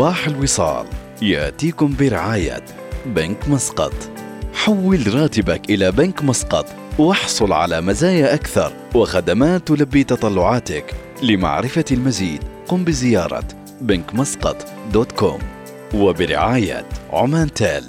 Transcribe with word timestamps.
صباح 0.00 0.26
الوصال. 0.26 0.86
يأتيكم 1.22 1.94
برعاية 2.00 2.64
بنك 3.06 3.48
مسقط. 3.48 3.92
حول 4.54 5.14
راتبك 5.14 5.70
إلى 5.70 5.92
بنك 5.92 6.22
مسقط 6.22 6.66
واحصل 6.98 7.52
على 7.52 7.80
مزايا 7.80 8.34
أكثر 8.34 8.72
وخدمات 8.94 9.68
تلبي 9.68 10.04
تطلعاتك. 10.04 10.94
لمعرفة 11.22 11.84
المزيد 11.90 12.44
قم 12.68 12.84
بزيارة 12.84 13.44
بنك 13.80 14.14
مسقط 14.14 14.66
دوت 14.92 15.12
كوم 15.12 15.38
وبرعاية 15.94 16.84
عمان 17.12 17.52
تيل. 17.52 17.84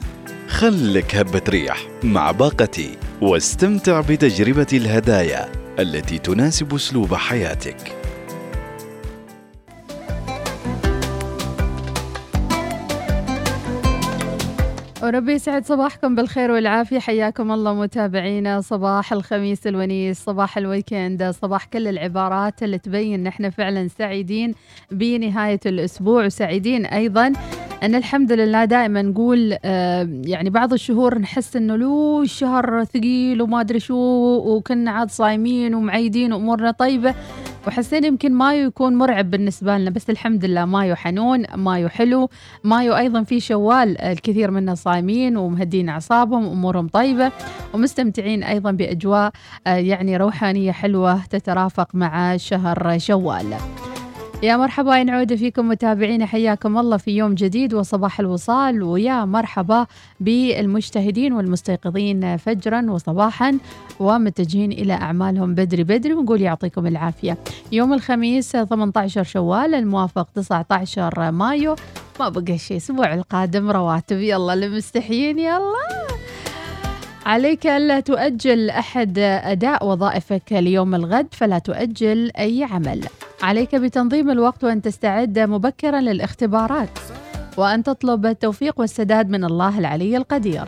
خلك 0.47 1.15
هبة 1.15 1.43
ريح 1.49 1.87
مع 2.03 2.31
باقتي 2.31 2.97
واستمتع 3.21 4.01
بتجربة 4.01 4.67
الهدايا 4.73 5.49
التي 5.79 6.17
تناسب 6.17 6.73
أسلوب 6.73 7.13
حياتك. 7.15 7.96
وربي 15.07 15.33
يسعد 15.33 15.65
صباحكم 15.65 16.15
بالخير 16.15 16.51
والعافية. 16.51 16.99
حياكم 16.99 17.51
الله 17.51 17.73
متابعينا. 17.73 18.61
صباح 18.61 19.13
الخميس 19.13 19.67
الونيس 19.67 20.23
صباح 20.23 20.57
ال 20.57 20.65
weekend 20.66 21.23
صباح 21.41 21.65
كل 21.65 21.87
العبارات 21.87 22.63
اللي 22.63 22.77
تبين 22.77 23.23
نحن 23.23 23.49
فعلا 23.49 23.87
سعيدين 23.87 24.53
بنهاية 24.91 25.59
الأسبوع 25.65 26.25
وسعيدين 26.25 26.85
أيضا 26.85 27.33
أن 27.83 27.95
الحمد 27.95 28.31
لله 28.31 28.65
دائما 28.65 29.01
نقول 29.01 29.57
آه 29.65 30.09
يعني 30.25 30.49
بعض 30.49 30.73
الشهور 30.73 31.19
نحس 31.19 31.55
أنه 31.55 31.75
لو 31.75 32.21
الشهر 32.21 32.83
ثقيل 32.83 33.41
وما 33.41 33.61
أدري 33.61 33.79
شو 33.79 33.95
وكنا 34.45 34.91
عاد 34.91 35.09
صايمين 35.09 35.75
ومعيدين 35.75 36.33
وأمورنا 36.33 36.71
طيبة. 36.71 37.15
وحسينا 37.67 38.07
يمكن 38.07 38.33
مايو 38.33 38.67
يكون 38.67 38.95
مرعب 38.95 39.31
بالنسبة 39.31 39.77
لنا 39.77 39.89
بس 39.89 40.09
الحمد 40.09 40.45
لله 40.45 40.65
مايو 40.65 40.95
حنون 40.95 41.45
مايو 41.55 41.89
حلو 41.89 42.29
مايو 42.63 42.97
أيضا 42.97 43.23
في 43.23 43.39
شوال 43.39 44.01
الكثير 44.01 44.51
منا 44.51 44.75
صايمين 44.75 45.37
ومهدين 45.37 45.89
أعصابهم 45.89 46.47
وأمورهم 46.47 46.87
طيبة 46.87 47.31
ومستمتعين 47.73 48.43
أيضا 48.43 48.71
بأجواء 48.71 49.31
آه 49.67 49.75
يعني 49.75 50.17
روحانية 50.17 50.71
حلوة 50.71 51.25
تترافق 51.25 51.95
مع 51.95 52.37
شهر 52.37 52.97
شوال. 52.99 53.53
يا 54.43 54.57
مرحبا 54.57 55.03
نعود 55.03 55.35
فيكم 55.35 55.69
متابعينا 55.69 56.25
حياكم 56.25 56.77
الله 56.77 56.97
في 56.97 57.11
يوم 57.11 57.33
جديد 57.33 57.73
وصباح 57.73 58.19
الوصال. 58.19 58.83
ويا 58.83 59.25
مرحبا 59.25 59.85
بالمجتهدين 60.19 61.33
والمستيقظين 61.33 62.37
فجرا 62.37 62.91
وصباحا 62.91 63.57
ومتجهين 63.99 64.71
إلى 64.71 64.93
أعمالهم 64.93 65.55
بدري 65.55 65.83
بدري 65.83 66.13
ونقول 66.13 66.41
يعطيكم 66.41 66.87
العافية. 66.87 67.37
يوم 67.71 67.93
الخميس 67.93 68.51
18 68.51 69.23
شوال 69.23 69.75
الموافق 69.75 70.27
19 70.35 71.31
مايو. 71.31 71.75
ما 72.19 72.29
بقى 72.29 72.57
شيء 72.57 72.77
الأسبوع 72.77 73.13
القادم 73.13 73.71
رواتب. 73.71 74.17
يلا 74.17 74.53
اللي 74.53 74.69
مستحيين 74.69 75.39
يلا. 75.39 75.73
عليك 77.25 77.67
ألا 77.67 77.99
تؤجل 77.99 78.69
أحد 78.69 79.19
أداء 79.19 79.87
وظائفك 79.87 80.51
ليوم 80.51 80.95
الغد 80.95 81.27
فلا 81.31 81.59
تؤجل 81.59 82.31
أي 82.39 82.63
عمل. 82.63 83.03
عليك 83.41 83.75
بتنظيم 83.75 84.29
الوقت 84.29 84.63
وأن 84.63 84.81
تستعد 84.81 85.39
مبكرا 85.39 86.01
للاختبارات. 86.01 86.99
وأن 87.57 87.83
تطلب 87.83 88.25
التوفيق 88.25 88.79
والسداد 88.79 89.29
من 89.29 89.43
الله 89.43 89.79
العلي 89.79 90.17
القدير. 90.17 90.65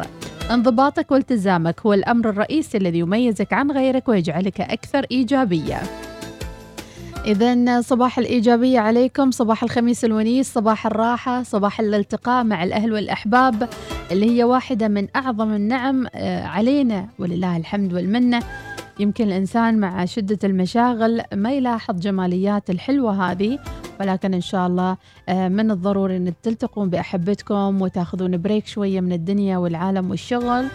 انضباطك 0.51 1.11
والتزامك 1.11 1.81
هو 1.85 1.93
الأمر 1.93 2.29
الرئيسي 2.29 2.77
الذي 2.77 2.99
يميزك 2.99 3.53
عن 3.53 3.71
غيرك 3.71 4.07
ويجعلك 4.07 4.61
أكثر 4.61 5.05
إيجابية. 5.11 5.81
إذا 7.25 7.81
صباح 7.81 8.19
الإيجابية 8.19 8.79
عليكم. 8.79 9.31
صباح 9.31 9.63
الخميس 9.63 10.05
الونيس. 10.05 10.53
صباح 10.53 10.85
الراحة. 10.85 11.43
صباح 11.43 11.79
الالتقاء 11.79 12.43
مع 12.43 12.63
الأهل 12.63 12.93
والأحباب 12.93 13.69
اللي 14.11 14.37
هي 14.37 14.43
واحدة 14.43 14.87
من 14.87 15.07
أعظم 15.15 15.53
النعم 15.53 16.07
علينا 16.43 17.07
ولله 17.19 17.57
الحمد 17.57 17.93
والمنة. 17.93 18.39
يمكن 18.99 19.27
الإنسان 19.27 19.79
مع 19.79 20.05
شدة 20.05 20.39
المشاغل 20.43 21.21
ما 21.33 21.53
يلاحظ 21.53 21.99
جماليات 21.99 22.69
الحلوة 22.69 23.31
هذه 23.31 23.59
ولكن 23.99 24.33
إن 24.33 24.41
شاء 24.41 24.67
الله 24.67 24.97
من 25.29 25.71
الضروري 25.71 26.17
أن 26.17 26.33
تلتقون 26.43 26.89
بأحبتكم 26.89 27.81
وتاخذون 27.81 28.41
break 28.41 28.67
شوية 28.67 29.01
من 29.01 29.11
الدنيا 29.11 29.57
والعالم 29.57 30.09
والشغل 30.09 30.65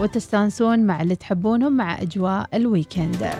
وتستانسون 0.00 0.78
مع 0.78 1.02
اللي 1.02 1.16
تحبونهم 1.16 1.72
مع 1.76 2.02
أجواء 2.02 2.48
ال 2.54 2.62
weekend. 2.62 3.30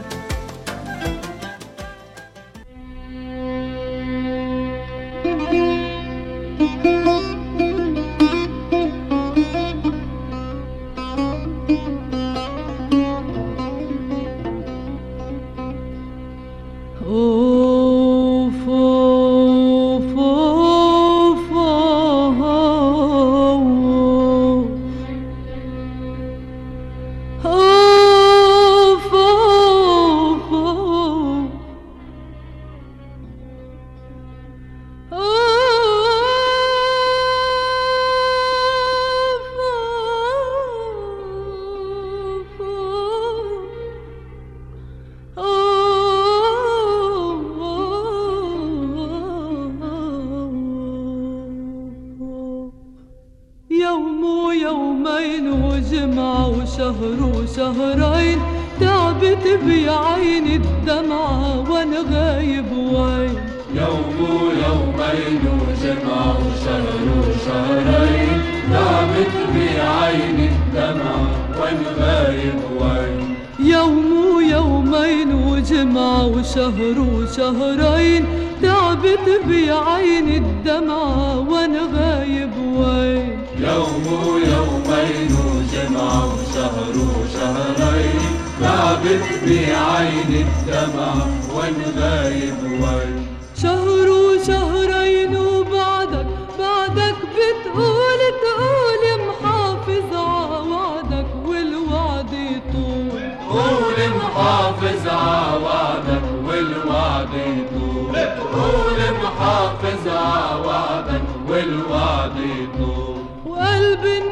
والدمع 90.69 91.15
والغايب 91.55 92.83
وال 92.83 93.23
شهر 93.63 94.09
وشهرين 94.09 95.37
وبعدك 95.37 96.27
بعدك 96.59 97.15
بتقول 97.35 98.21
تقول 98.45 99.03
محافظ 99.29 100.15
عوعدك 100.15 101.27
والوعد 101.47 102.33
يطول. 102.33 103.21
بتقول 103.21 104.17
محافظ 104.17 105.09
عوعدك 105.09 106.23
والوعد 106.47 107.29
يطول. 107.35 108.11
بتقول 108.11 108.99
محافظ 109.23 110.09
عوعدك 110.09 111.23
والوعد 111.49 112.37
يطول. 112.37 113.25
وقلبي 113.47 114.28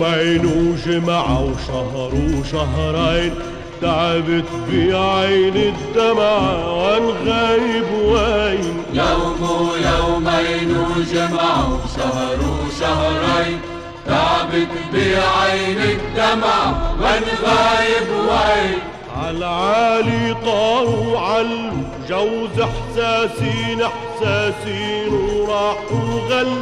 يومين 0.00 0.46
وجمعة 0.46 1.44
وشهر 1.44 2.12
وشهرين 2.38 3.34
تعبت 3.82 4.44
بعين 4.68 5.56
الدمع 5.56 6.38
عن 6.82 7.02
غايب 7.26 7.92
وين. 7.92 8.82
يوم 8.92 9.42
ويومين 9.42 10.76
وجمعة 10.76 11.74
وشهر 11.74 12.38
وشهرين 12.38 13.60
تعبت 14.06 14.68
بعين 14.92 15.78
الدمع 15.78 16.64
عن 17.02 17.22
غايب 17.44 18.08
وين. 18.28 18.78
عالعالي 19.16 20.36
طاروا 20.44 21.18
علم 21.18 21.84
جوز 22.08 22.60
إحساسين 22.60 23.82
إحساسين 23.82 25.12
وراح 25.12 25.76
وغل 25.92 26.52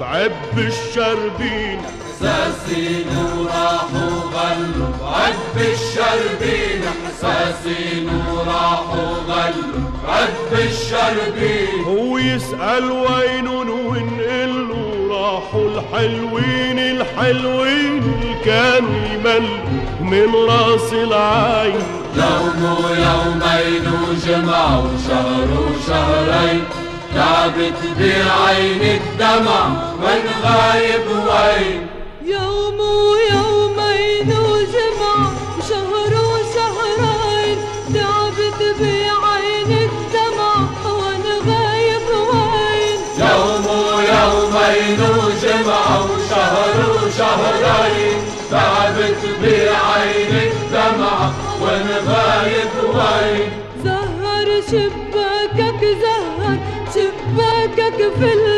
بعب 0.00 0.32
الشربين. 0.58 1.78
احساسين 2.24 3.06
وراحوا 3.38 4.10
غلوا 4.34 4.88
بعب 5.00 5.56
الشربين 5.56 6.82
احساسين 6.84 8.10
وراحوا 8.30 9.08
غلوا 9.28 9.90
بعب 10.06 10.52
الشربين 10.52 11.84
هو 11.86 12.18
يسأل 12.18 12.90
وين 12.90 13.48
ونقل 13.48 14.68
راحوا 15.10 15.70
الحلوين 15.70 16.78
الحلوين 16.78 18.02
اللي 18.02 18.34
كانوا 18.44 19.06
يملوا 19.14 19.58
من 20.00 20.34
راس 20.34 20.92
العين. 20.92 21.82
يوم 22.16 22.76
ويومين 22.84 23.92
وجمع 24.08 24.78
وشهر 24.78 25.48
وشهرين 25.50 26.64
تعبت 27.14 27.80
بعين 27.98 29.00
الدمع 29.00 29.66
من 30.02 30.22
غايب 30.44 31.06
وين. 31.10 31.91
يوم 32.26 32.80
ويومين 32.80 34.28
وجمع 34.30 35.32
وشهر 35.58 36.12
وشهرين 36.30 37.58
تعبت 37.94 38.60
بعين 38.80 39.70
الدمع 39.88 40.54
وأنا 40.84 41.34
غايب 41.46 42.08
وين؟ 42.30 42.98
يوم 43.18 43.66
ويومين 43.66 45.00
وجمع 45.00 46.00
وشهر 46.00 46.76
وشهرين 47.04 48.18
تعبت 48.50 49.22
بعين 49.42 50.50
الدمع 50.52 51.30
وأنا 51.62 51.96
غايب 52.08 52.70
وين؟ 52.94 53.50
زهر 53.84 54.60
شباكك 54.70 55.84
زهر 56.02 56.58
شباكك 56.94 58.12
فل 58.20 58.51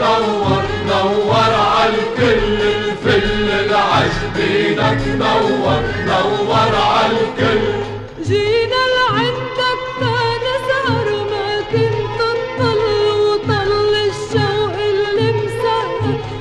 نور 0.00 0.62
نور 0.88 1.52
عالكل 1.74 2.62
الفل 2.62 3.50
العجبينك 3.50 5.02
نور 5.22 5.82
نور 6.06 6.72
عالكل 6.90 7.62
جينا 8.26 8.82
لعندك 8.94 9.82
نسهر 10.46 11.08
ما 11.30 11.60
كنت 11.72 12.18
تطل 12.18 12.80
وطل 13.22 13.94
الشوق 14.08 14.76
اللي 14.90 15.32
مسهر 15.32 15.88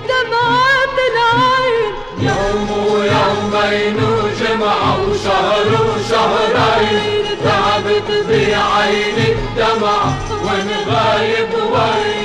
دمعات 0.09 0.97
العين. 1.09 1.93
يوم 2.19 2.67
ويومين 2.91 3.97
وجمع 4.03 4.77
وشهر 4.95 5.67
وشهرين. 5.87 7.25
تعبت 7.43 8.09
بعين 8.29 9.17
الدمع 9.17 9.99
وين 10.43 10.69
غايب 10.89 11.53
وين؟ 11.53 12.24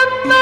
No. 0.00 0.39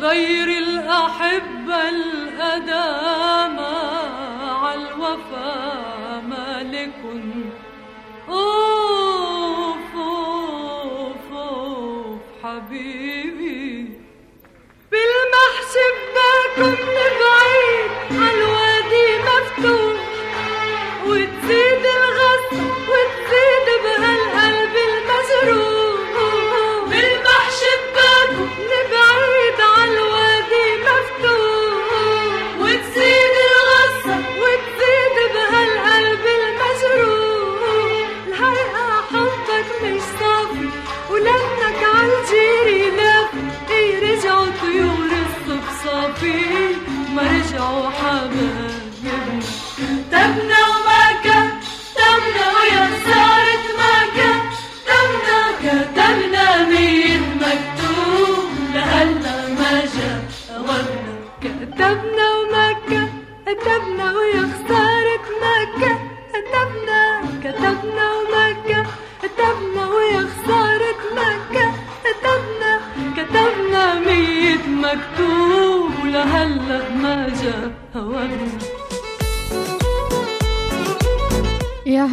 غير 0.00 0.48
الأحبة 0.48 1.88
الأدامى 1.88 3.76
عالوفا 4.62 6.20
مالك. 6.20 6.92
أوف 8.28 9.94
أوف 9.96 11.32
أوف 11.32 12.20
حبيبي 12.42 13.90
بالمحشب 14.90 15.96
باكم 16.14 16.95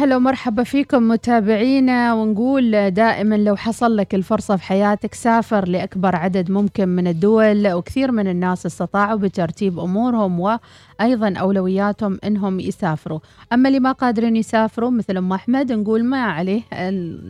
هلا 0.04 0.16
ومرحبا 0.16 0.62
فيكم 0.62 1.08
متابعينا 1.08 2.14
ونقول 2.14 2.90
دائما 2.90 3.34
لو 3.34 3.56
حصل 3.56 3.96
لك 3.96 4.14
الفرصة 4.14 4.56
في 4.56 4.62
حياتك 4.62 5.14
سافر 5.14 5.68
لأكبر 5.68 6.16
عدد 6.16 6.50
ممكن 6.50 6.88
من 6.88 7.06
الدول 7.06 7.72
وكثير 7.72 8.12
من 8.12 8.28
الناس 8.28 8.66
استطاعوا 8.66 9.18
بترتيب 9.18 9.78
أمورهم 9.78 10.40
وأيضا 10.40 11.34
أولوياتهم 11.36 12.18
أنهم 12.24 12.60
يسافروا. 12.60 13.18
أما 13.52 13.68
اللي 13.68 13.80
ما 13.80 13.92
قادرين 13.92 14.36
يسافروا 14.36 14.90
مثل 14.90 15.16
أم 15.16 15.32
أحمد 15.32 15.72
نقول 15.72 16.04
ما 16.04 16.22
عليه 16.22 16.62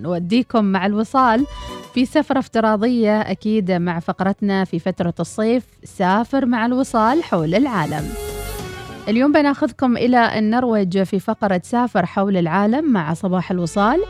نوديكم 0.02 0.64
مع 0.64 0.86
الوصال 0.86 1.46
في 1.94 2.06
سفرة 2.06 2.38
افتراضية 2.38 3.20
أكيد 3.20 3.72
مع 3.72 3.98
فقرتنا 3.98 4.64
في 4.64 4.78
فترة 4.78 5.14
الصيف. 5.20 5.64
سافر 5.84 6.46
مع 6.46 6.66
الوصال 6.66 7.22
حول 7.24 7.54
العالم. 7.54 8.04
اليوم 9.08 9.32
بناخذكم 9.32 9.96
إلى 9.96 10.38
النرويج 10.38 11.02
في 11.02 11.20
فقرة 11.20 11.60
سافر 11.64 12.06
حول 12.06 12.36
العالم 12.36 12.92
مع 12.92 13.14
صباح 13.14 13.50
الوصال. 13.50 14.00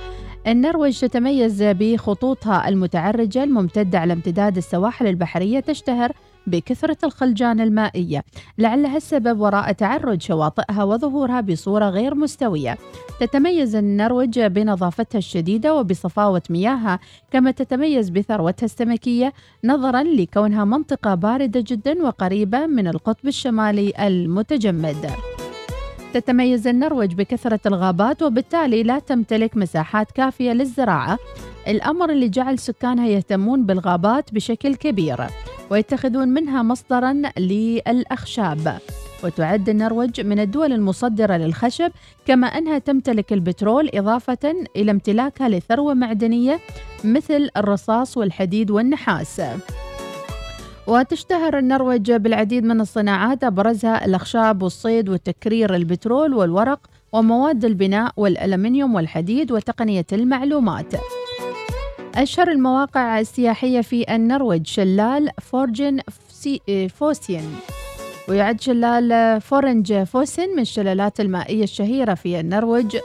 النرويج 0.46 1.00
تتميز 1.00 1.62
بخطوطها 1.62 2.68
المتعرجة 2.68 3.44
الممتدة 3.44 3.98
على 3.98 4.12
امتداد 4.12 4.56
السواحل 4.56 5.06
البحرية 5.06 5.60
تشتهر 5.60 6.12
بكثرة 6.46 6.96
الخلجان 7.04 7.60
المائية. 7.60 8.24
لعلها 8.58 8.96
السبب 8.96 9.40
وراء 9.40 9.72
تعرج 9.72 10.22
شواطئها 10.22 10.84
وظهورها 10.84 11.40
بصورة 11.40 11.84
غير 11.88 12.14
مستوية. 12.14 12.78
تتميز 13.20 13.76
النرويج 13.76 14.40
بنظافتها 14.40 15.18
الشديدة 15.18 15.74
وبصفاوة 15.74 16.42
مياهها 16.50 16.98
كما 17.30 17.50
تتميز 17.50 18.10
بثروتها 18.10 18.64
السمكية 18.64 19.32
نظرا 19.64 20.02
لكونها 20.02 20.64
منطقة 20.64 21.14
باردة 21.14 21.64
جدا 21.66 22.02
وقريبة 22.02 22.66
من 22.66 22.88
القطب 22.88 23.28
الشمالي 23.28 23.92
المتجمد. 24.06 25.10
تتميز 26.14 26.66
النرويج 26.66 27.14
بكثرة 27.14 27.60
الغابات 27.66 28.22
وبالتالي 28.22 28.82
لا 28.82 28.98
تمتلك 28.98 29.56
مساحات 29.56 30.10
كافية 30.10 30.52
للزراعة. 30.52 31.18
الأمر 31.68 32.10
اللي 32.10 32.28
جعل 32.28 32.58
سكانها 32.58 33.06
يهتمون 33.06 33.66
بالغابات 33.66 34.34
بشكل 34.34 34.74
كبير 34.74 35.26
ويتخذون 35.70 36.28
منها 36.28 36.62
مصدرا 36.62 37.22
للأخشاب. 37.38 38.78
وتعد 39.24 39.68
النرويج 39.68 40.20
من 40.20 40.40
الدول 40.40 40.72
المصدرة 40.72 41.36
للخشب 41.36 41.90
كما 42.26 42.46
أنها 42.46 42.78
تمتلك 42.78 43.32
البترول 43.32 43.90
إضافة 43.94 44.54
إلى 44.76 44.90
امتلاكها 44.90 45.48
لثروة 45.48 45.94
معدنية 45.94 46.60
مثل 47.04 47.48
الرصاص 47.56 48.16
والحديد 48.16 48.70
والنحاس. 48.70 49.40
وتشتهر 50.86 51.58
النرويج 51.58 52.12
بالعديد 52.12 52.64
من 52.64 52.80
الصناعات 52.80 53.44
أبرزها 53.44 54.04
الأخشاب 54.04 54.62
والصيد 54.62 55.08
والتكرير 55.08 55.74
البترول 55.74 56.34
والورق 56.34 56.80
ومواد 57.12 57.64
البناء 57.64 58.12
والألمنيوم 58.16 58.94
والحديد 58.94 59.52
وتقنية 59.52 60.06
المعلومات. 60.12 60.94
أشهر 62.14 62.50
المواقع 62.50 63.20
السياحية 63.20 63.80
في 63.80 64.14
النرويج 64.14 64.66
شلال 64.66 65.30
فورجن 65.42 66.00
فوسين. 66.94 67.56
ويعد 68.28 68.60
شلال 68.60 69.40
فورنج 69.40 70.02
فوسن 70.02 70.48
من 70.56 70.60
الشلالات 70.60 71.20
المائية 71.20 71.64
الشهيرة 71.64 72.14
في 72.14 72.40
النرويج. 72.40 72.96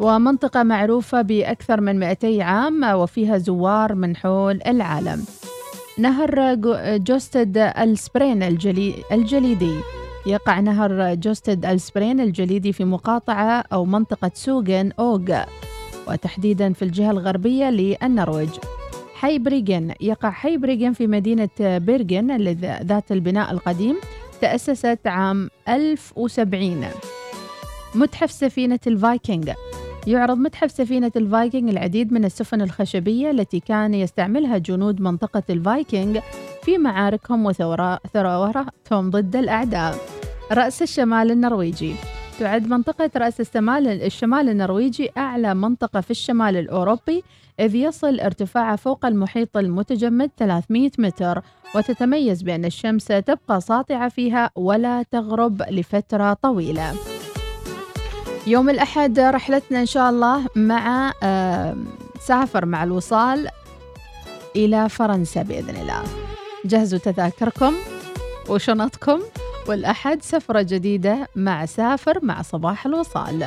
ومنطقة 0.00 0.62
معروفة 0.62 1.22
بأكثر 1.22 1.80
من 1.80 1.98
200 1.98 2.42
عام 2.42 2.84
وفيها 2.84 3.38
زوار 3.38 3.94
من 3.94 4.16
حول 4.16 4.60
العالم. 4.66 5.24
نهر 5.98 6.54
جوستد 6.96 7.58
السبرين 7.58 8.42
الجلي 8.42 8.94
الجليدي. 9.12 9.74
يقع 10.26 10.60
نهر 10.60 11.14
جوستد 11.14 11.66
السبرين 11.66 12.20
الجليدي 12.20 12.72
في 12.72 12.84
مقاطعة 12.84 13.64
أو 13.72 13.84
منطقة 13.84 14.30
سوغن 14.34 14.92
أوغ 14.98 15.42
وتحديدا 16.08 16.72
في 16.72 16.82
الجهة 16.82 17.10
الغربية 17.10 17.70
للنرويج. 17.70 18.50
حي 19.14 19.38
بريغن 19.38 19.94
يقع 20.00 20.30
حي 20.30 20.56
بريغن 20.56 20.92
في 20.92 21.06
مدينة 21.06 21.48
بيرغن 21.60 22.36
ذات 22.82 23.12
البناء 23.12 23.50
القديم 23.50 23.96
تأسست 24.40 25.06
عام 25.06 25.50
1070 25.68 26.84
متحف 27.94 28.30
سفينة 28.30 28.80
الفايكنج. 28.86 29.50
يعرض 30.08 30.38
متحف 30.38 30.70
سفينة 30.70 31.12
الفايكنج 31.16 31.68
العديد 31.68 32.12
من 32.12 32.24
السفن 32.24 32.60
الخشبية 32.60 33.30
التي 33.30 33.60
كان 33.60 33.94
يستعملها 33.94 34.58
جنود 34.58 35.00
منطقة 35.00 35.42
الفايكنج 35.50 36.18
في 36.62 36.78
معاركهم 36.78 37.46
وثوراتهم 37.46 39.10
ضد 39.10 39.36
الأعداء. 39.36 39.94
رأس 40.52 40.82
الشمال 40.82 41.30
النرويجي. 41.30 41.94
تعد 42.38 42.68
منطقة 42.68 43.10
رأس 43.16 43.40
الشمال 43.40 43.88
الشمال 43.88 44.48
النرويجي 44.48 45.10
أعلى 45.16 45.54
منطقة 45.54 46.00
في 46.00 46.10
الشمال 46.10 46.56
الأوروبي 46.56 47.22
إذ 47.60 47.74
يصل 47.74 48.20
ارتفاعها 48.20 48.76
فوق 48.76 49.06
المحيط 49.06 49.56
المتجمد 49.56 50.30
300 50.36 50.90
متر 50.98 51.42
وتتميز 51.74 52.42
بأن 52.42 52.64
الشمس 52.64 53.04
تبقى 53.04 53.60
ساطعة 53.60 54.08
فيها 54.08 54.50
ولا 54.56 55.02
تغرب 55.02 55.62
لفترة 55.70 56.32
طويلة. 56.32 57.17
يوم 58.48 58.70
الأحد 58.70 59.18
رحلتنا 59.18 59.80
إن 59.80 59.86
شاء 59.86 60.10
الله 60.10 60.46
مع 60.56 61.12
آه، 61.22 61.76
سافر 62.20 62.66
مع 62.66 62.84
الوصال 62.84 63.48
إلى 64.56 64.88
فرنسا 64.88 65.42
بإذن 65.42 65.76
الله. 65.76 66.02
جهزوا 66.64 66.98
تذاكركم 66.98 67.74
وشنطكم 68.48 69.20
والأحد 69.66 70.22
سفرة 70.22 70.62
جديدة 70.62 71.28
مع 71.36 71.66
سافر 71.66 72.18
مع 72.22 72.42
صباح 72.42 72.86
الوصال. 72.86 73.46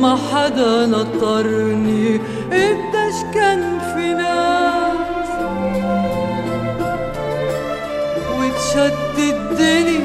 وما 0.00 0.16
حدا 0.32 0.86
نطرني. 0.86 2.20
قديش 2.52 3.18
كان 3.34 3.78
في 3.94 4.14
ناس. 4.14 5.30
وتشتت 8.38 9.18
الدنيا. 9.18 10.00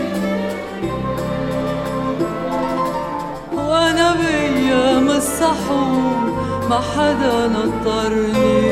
وأنا 3.54 4.16
بأيام 4.16 5.10
السحور 5.10 6.26
ما 6.70 6.80
حدا 6.96 7.48
نطرني. 7.48 8.65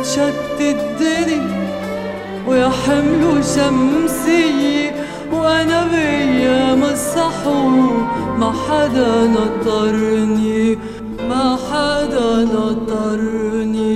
وتشتت 0.00 0.60
الدنيا 0.60 1.68
ويحملوا 2.46 3.40
شمسية 3.40 4.94
وأنا 5.32 5.84
بأيام 5.84 6.82
الصحو 6.82 7.68
ما 8.38 8.52
حدا 8.68 9.26
نطرني 9.26 10.78
ما 11.28 11.56
حدا 11.70 12.44
نطرني. 12.44 13.89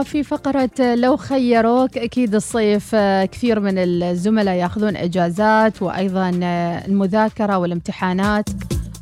وفي 0.00 0.22
فقرة 0.22 0.94
لو 0.94 1.16
خيروك 1.16 1.98
أكيد 1.98 2.34
الصيف 2.34 2.90
آه، 2.94 3.24
كثير 3.24 3.60
من 3.60 3.78
الزملاء 3.78 4.54
ياخذون 4.54 4.96
إجازات 4.96 5.82
وأيضا 5.82 6.40
آه، 6.42 6.86
المذاكرة 6.86 7.58
والامتحانات. 7.58 8.48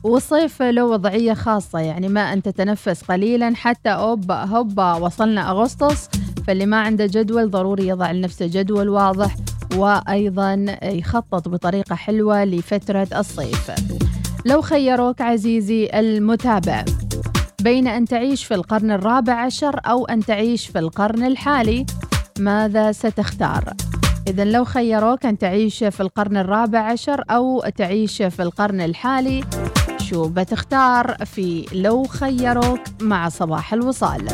والصيف 0.04 0.62
له 0.62 0.84
وضعية 0.84 1.34
خاصة 1.34 1.78
يعني 1.78 2.08
ما 2.08 2.20
أن 2.20 2.42
تتنفس 2.42 3.02
قليلا 3.02 3.52
حتى 3.54 3.88
أوبا 3.88 4.44
هوبا 4.44 4.94
وصلنا 4.94 5.50
أغسطس 5.50 6.08
فاللي 6.46 6.66
ما 6.66 6.80
عنده 6.80 7.06
جدول 7.06 7.50
ضروري 7.50 7.86
يضع 7.88 8.10
لنفسه 8.10 8.46
جدول 8.46 8.88
واضح 8.88 9.36
وأيضا 9.76 10.78
يخطط 10.82 11.48
بطريقة 11.48 11.94
حلوة 11.94 12.44
لفترة 12.44 13.08
الصيف. 13.16 13.70
لو 14.46 14.60
خيروك 14.60 15.20
عزيزي 15.20 15.90
المتابع. 15.94 16.84
بين 17.62 17.86
أن 17.88 18.04
تعيش 18.04 18.44
في 18.44 18.54
القرن 18.54 18.90
الرابع 18.90 19.32
عشر 19.32 19.80
أو 19.86 20.06
أن 20.06 20.24
تعيش 20.24 20.66
في 20.66 20.78
القرن 20.78 21.22
الحالي. 21.26 21.86
ماذا 22.38 22.92
ستختار؟ 22.92 23.72
إذا 24.28 24.44
لو 24.44 24.64
خيروك 24.64 25.26
أن 25.26 25.38
تعيش 25.38 25.84
في 25.84 26.00
القرن 26.00 26.36
الرابع 26.36 26.78
عشر 26.78 27.24
أو 27.30 27.62
تعيش 27.76 28.22
في 28.22 28.42
القرن 28.42 28.80
الحالي 28.80 29.44
شو 30.00 30.28
بتختار؟ 30.28 31.16
في 31.24 31.66
لو 31.72 32.04
خيروك 32.04 32.80
مع 33.00 33.28
صباح 33.28 33.72
الوصال. 33.72 34.28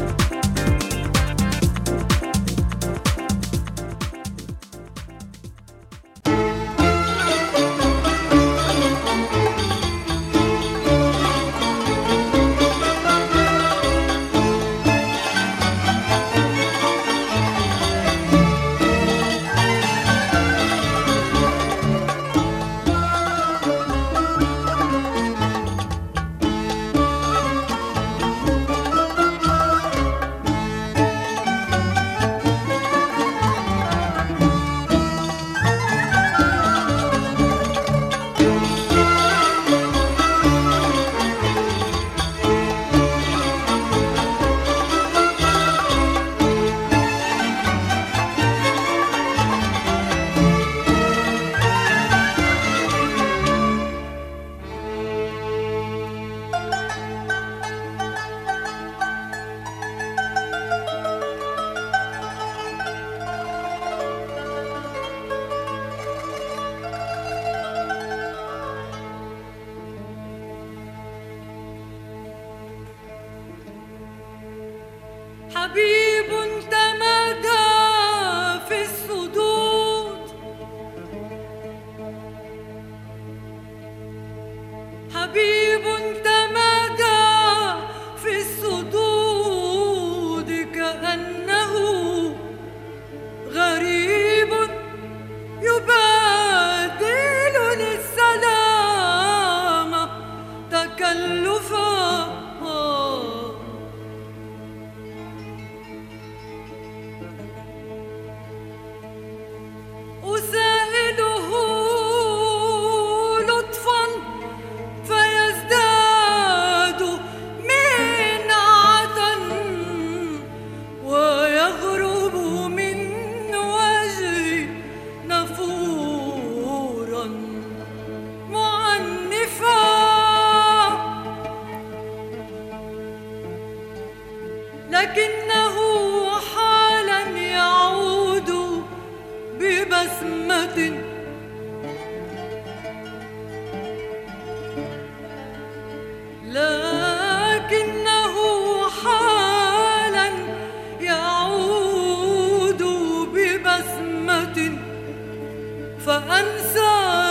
فأنسى 156.06 157.23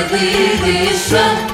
الإذاعة 0.00 1.48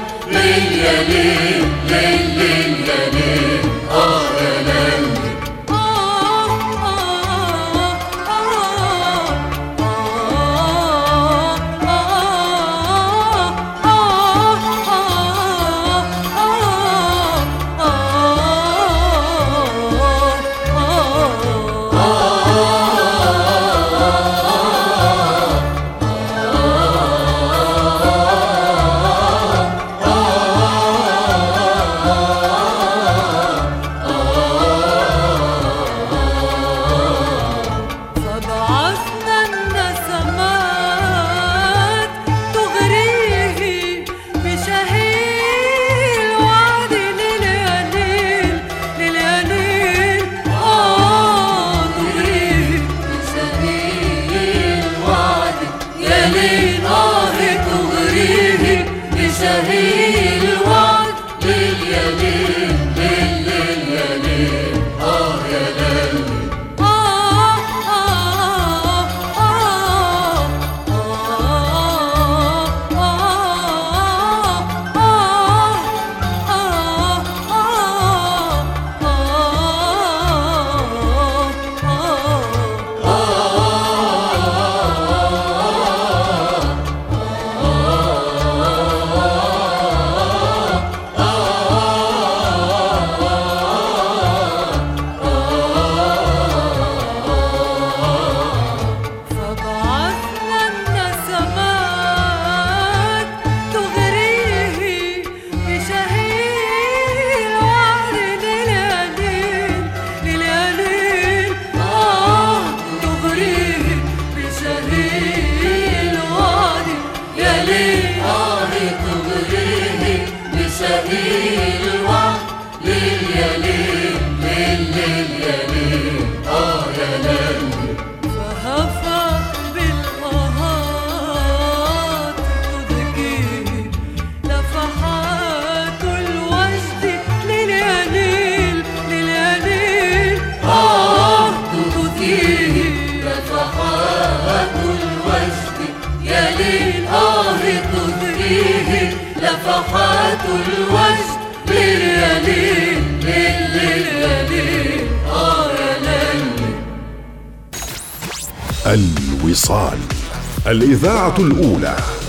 الأولى 161.85 162.24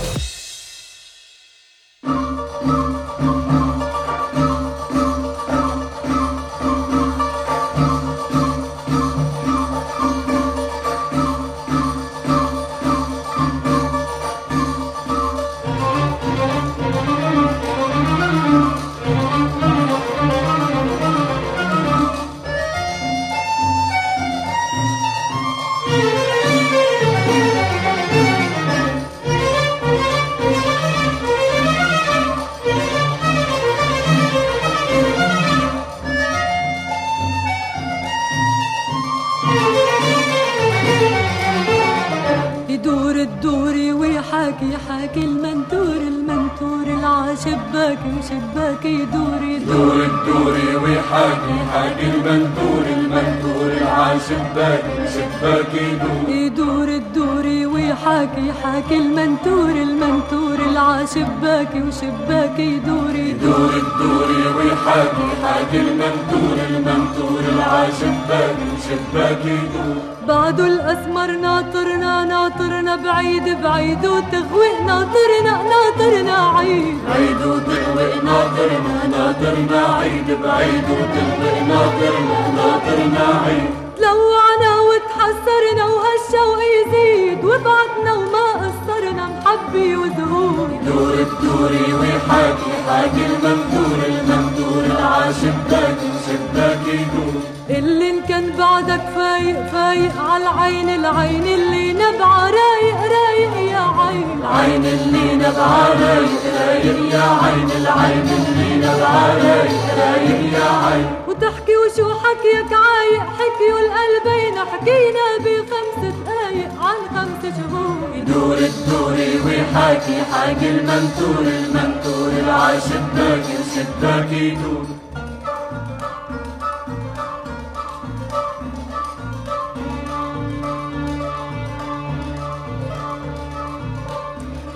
حكيك 112.27 112.73
عايق 112.73 113.23
حكيوا 113.39 113.79
القلبين 113.81 114.59
حكينا 114.59 115.27
بخمس 115.45 116.15
دقايق 116.15 116.71
عن 116.83 116.99
خمس 117.15 117.43
شهور. 117.57 118.25
دور 118.27 118.59
الدوري 118.59 119.41
ويحاكي 119.47 120.25
حاكي 120.33 120.71
المنثور 120.71 121.41
المنثور 121.41 122.31
العاشباكي 122.45 123.55
وشباكي 123.61 124.49
يدور 124.49 124.87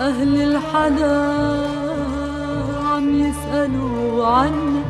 أهل 0.01 0.41
الحلا 0.41 1.21
عم 2.91 3.19
يسألوا 3.19 4.25
عنا 4.27 4.80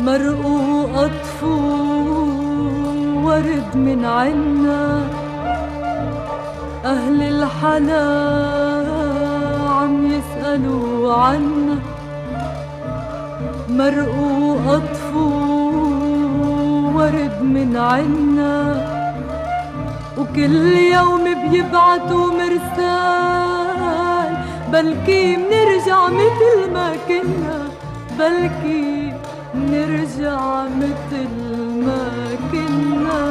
مرقوا 0.00 0.82
قطفوا 0.96 1.88
ورد 3.24 3.76
من 3.76 4.04
عنا. 4.04 5.02
أهل 6.84 7.22
الحلا 7.22 8.06
عم 9.68 10.06
يسألوا 10.06 11.14
عنا. 11.14 11.78
مرقوا 13.68 14.54
قطفوا 14.68 15.72
ورد 16.94 17.42
من 17.42 17.76
عنا. 17.76 18.88
وكل 20.18 20.66
يوم 20.74 21.50
بيبعتوا 21.50 22.26
مرسال 22.32 23.78
بلكي 24.72 25.36
منرجع 25.36 26.08
متل 26.08 26.72
ما 26.74 26.92
كنا 27.08 27.58
بلكي 28.18 29.07
منرجع 29.68 30.40
متل 30.80 31.34
ما 31.86 32.04
كنا. 32.52 33.22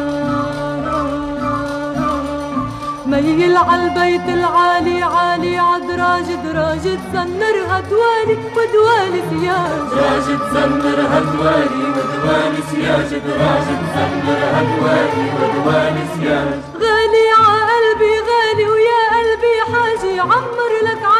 ميل 3.06 3.58
عالبيت 3.58 4.28
العالي 4.30 5.04
عالي 5.04 5.58
عدراج 5.58 6.28
دراج 6.44 6.82
تزنرها 6.82 7.80
دوالي 7.90 8.38
ودوالي 8.56 9.22
سياج. 9.30 9.80
دراج 9.92 10.28
تزنرها 10.40 11.00
دوالي 11.14 11.84
ودوالي 11.96 12.62
سياج. 12.72 13.10
دراج 13.28 13.68
تزنرها 13.82 14.42
دوالي 14.56 15.26
ودوالي 15.40 16.04
سياج. 16.16 16.60
غالي 16.82 17.26
عقلبي 17.42 18.14
غالي 18.30 18.66
ويا 18.74 19.02
قلبي 19.14 19.56
حاجي 19.72 20.20
عمر 20.20 20.72
لك 20.88 21.04
على 21.04 21.17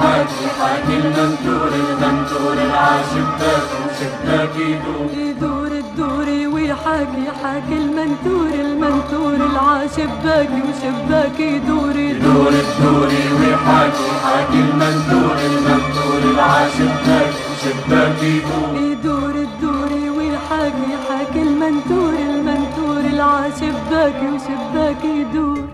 ويحاكي 0.00 0.48
حاكي 0.60 0.96
المنثور 0.96 1.68
المنثور 1.74 2.52
العاشباكي 2.52 3.76
وشباكي 3.84 4.70
يدور 4.70 5.08
يدور 5.16 5.66
الدوري 5.66 6.46
ويحاكي 6.46 7.26
حاكي 7.42 7.76
المنتور 7.76 8.48
المنتور 8.60 9.34
العاشباكي 9.34 10.60
وشباكي 10.68 11.42
يدوري 11.42 12.12
دور 12.12 12.48
الدوري 12.48 13.24
ويحاكي 13.40 14.08
حاكي 14.24 14.58
المنثور 14.60 15.36
المنثور 15.50 16.20
العاشباكي 16.34 17.40
وشباكي 17.50 18.36
يدور 18.36 18.76
يدور 18.92 19.34
الدوري 19.46 20.10
ويحاكي 20.10 20.90
حاكي 21.08 21.42
المنتور 21.42 22.12
المنتور 22.30 23.00
العاشباكي 23.12 24.26
وشباكي 24.34 25.08
يدور 25.20 25.64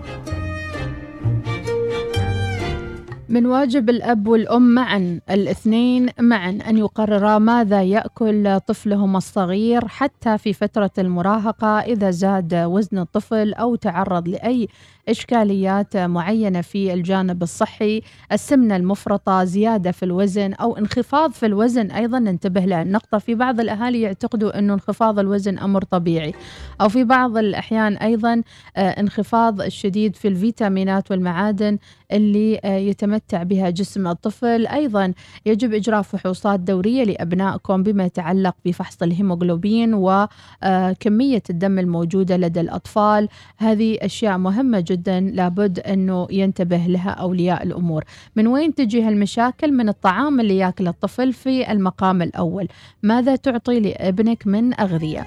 من 3.29 3.45
واجب 3.45 3.89
الأب 3.89 4.27
والأم 4.27 4.73
معا 4.73 5.19
الاثنين 5.29 6.09
معا 6.19 6.59
أن 6.69 6.77
يقررا 6.77 7.39
ماذا 7.39 7.83
يأكل 7.83 8.59
طفلهم 8.59 9.15
الصغير 9.15 9.87
حتى 9.87 10.37
في 10.37 10.53
فترة 10.53 10.91
المراهقة 10.97 11.79
إذا 11.79 12.11
زاد 12.11 12.55
وزن 12.55 12.97
الطفل 12.97 13.53
أو 13.53 13.75
تعرض 13.75 14.27
لأي 14.27 14.67
إشكاليات 15.09 15.97
معينة 15.97 16.61
في 16.61 16.93
الجانب 16.93 17.43
الصحي 17.43 18.01
السمنة 18.31 18.75
المفرطة 18.75 19.43
زيادة 19.43 19.91
في 19.91 20.03
الوزن 20.03 20.53
أو 20.53 20.77
انخفاض 20.77 21.31
في 21.31 21.45
الوزن. 21.45 21.91
أيضا 21.91 22.19
ننتبه 22.19 22.61
للنقطة 22.61 23.17
في 23.17 23.35
بعض 23.35 23.59
الأهالي 23.59 24.01
يعتقدوا 24.01 24.59
أنه 24.59 24.73
انخفاض 24.73 25.19
الوزن 25.19 25.57
أمر 25.57 25.83
طبيعي. 25.83 26.33
أو 26.81 26.89
في 26.89 27.03
بعض 27.03 27.37
الأحيان 27.37 27.97
أيضا 27.97 28.41
آه، 28.77 28.89
انخفاض 28.89 29.61
الشديد 29.61 30.15
في 30.15 30.27
الفيتامينات 30.27 31.11
والمعادن 31.11 31.77
اللي 32.11 32.59
آه، 32.63 32.77
يتمتع 32.77 33.43
بها 33.43 33.69
جسم 33.69 34.07
الطفل. 34.07 34.67
أيضا 34.67 35.13
يجب 35.45 35.73
إجراء 35.73 36.01
فحوصات 36.01 36.59
دورية 36.59 37.03
لأبنائكم 37.03 37.83
بما 37.83 38.05
يتعلق 38.05 38.55
بفحص 38.65 39.01
الهيموغلوبين 39.03 39.93
وكمية 39.93 41.43
الدم 41.49 41.79
الموجودة 41.79 42.37
لدى 42.37 42.61
الأطفال. 42.61 43.29
هذه 43.57 43.97
أشياء 44.01 44.37
مهمة 44.37 44.79
جدا 44.79 44.96
لابد 45.09 45.79
أنه 45.79 46.27
ينتبه 46.31 46.77
لها 46.77 47.09
أولياء 47.09 47.63
الأمور. 47.63 48.03
من 48.35 48.47
وين 48.47 48.75
تجي 48.75 49.03
هالمشاكل؟ 49.03 49.71
من 49.71 49.89
الطعام 49.89 50.39
اللي 50.39 50.57
ياكل 50.57 50.87
الطفل 50.87 51.33
في 51.33 51.71
المقام 51.71 52.21
الأول. 52.21 52.67
ماذا 53.03 53.35
تعطي 53.35 53.79
لابنك 53.79 54.47
من 54.47 54.79
أغذية؟ 54.79 55.25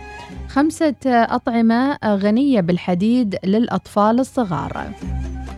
خمسة 0.49 0.95
أطعمة 1.07 1.99
غنية 2.05 2.61
بالحديد 2.61 3.37
للأطفال 3.45 4.21
الصغار. 4.21 4.93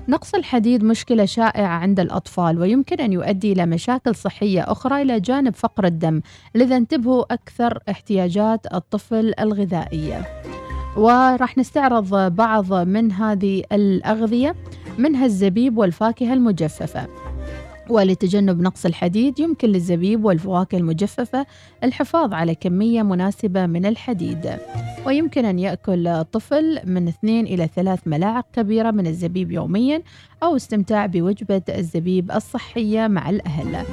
نقص 0.08 0.34
الحديد 0.34 0.84
مشكلة 0.84 1.24
شائعة 1.24 1.66
عند 1.66 2.00
الأطفال 2.00 2.58
ويمكن 2.58 3.00
أن 3.00 3.12
يؤدي 3.12 3.52
إلى 3.52 3.66
مشاكل 3.66 4.14
صحية 4.14 4.62
أخرى 4.62 5.02
إلى 5.02 5.20
جانب 5.20 5.54
فقر 5.54 5.84
الدم. 5.84 6.20
لذا 6.54 6.76
انتبهوا 6.76 7.34
أكثر 7.34 7.78
احتياجات 7.90 8.74
الطفل 8.74 9.34
الغذائية. 9.40 10.42
وراح 10.97 11.59
نستعرض 11.59 12.34
بعض 12.34 12.72
من 12.72 13.12
هذه 13.12 13.62
الأغذية 13.72 14.55
منها 14.99 15.26
الزبيب 15.26 15.78
والفاكهة 15.78 16.32
المجففة. 16.32 17.07
ولتجنب 17.90 18.61
نقص 18.61 18.86
الحديد 18.86 19.38
يمكن 19.40 19.68
للزبيب 19.68 20.24
والفواكه 20.24 20.78
المجففة 20.78 21.47
الحفاظ 21.84 22.34
على 22.34 22.55
كمية 22.55 23.03
مناسبة 23.03 23.66
من 23.66 23.86
الحديد. 23.86 24.57
ويمكن 25.07 25.45
أن 25.45 25.59
يأكل 25.59 26.07
الطفل 26.07 26.80
من 26.84 27.09
2 27.09 27.45
إلى 27.47 27.68
3 27.76 28.03
ملاعق 28.07 28.47
كبيرة 28.53 28.90
من 28.90 29.07
الزبيب 29.07 29.53
يوميا 29.53 30.03
أو 30.43 30.57
استمتاع 30.57 31.07
بوجبة 31.07 31.62
الزبيب 31.68 32.30
الصحية 32.32 33.07
مع 33.07 33.30
الأهل. 33.30 33.84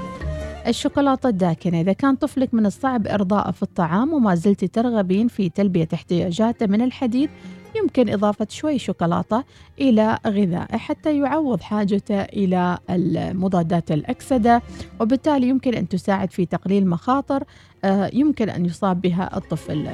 الشوكولاتة 0.70 1.30
الداكنة. 1.30 1.82
إذا 1.82 1.94
كان 1.94 2.16
طفلك 2.16 2.54
من 2.54 2.66
الصعب 2.66 3.08
إرضاءه 3.08 3.52
في 3.52 3.64
الطعام 3.64 4.14
وما 4.14 4.36
زلت 4.36 4.66
ترغبين 4.66 5.28
في 5.28 5.50
تلبية 5.50 5.88
احتياجاته 5.94 6.66
من 6.66 6.82
الحديد 6.82 7.30
يمكن 7.76 8.10
إضافة 8.10 8.48
شوي 8.50 8.80
شوكولاتة 8.80 9.44
إلى 9.82 10.18
غذائه 10.28 10.78
حتى 10.78 11.18
يعوض 11.18 11.62
حاجته 11.62 12.22
إلى 12.22 12.78
المضادات 12.90 13.92
الأكسدة 13.92 14.62
وبالتالي 15.00 15.50
يمكن 15.50 15.74
أن 15.74 15.88
تساعد 15.88 16.32
في 16.32 16.46
تقليل 16.46 16.88
مخاطر 16.88 17.44
آه، 17.84 18.10
يمكن 18.14 18.50
أن 18.50 18.66
يصاب 18.66 19.02
بها 19.02 19.38
الطفل. 19.38 19.88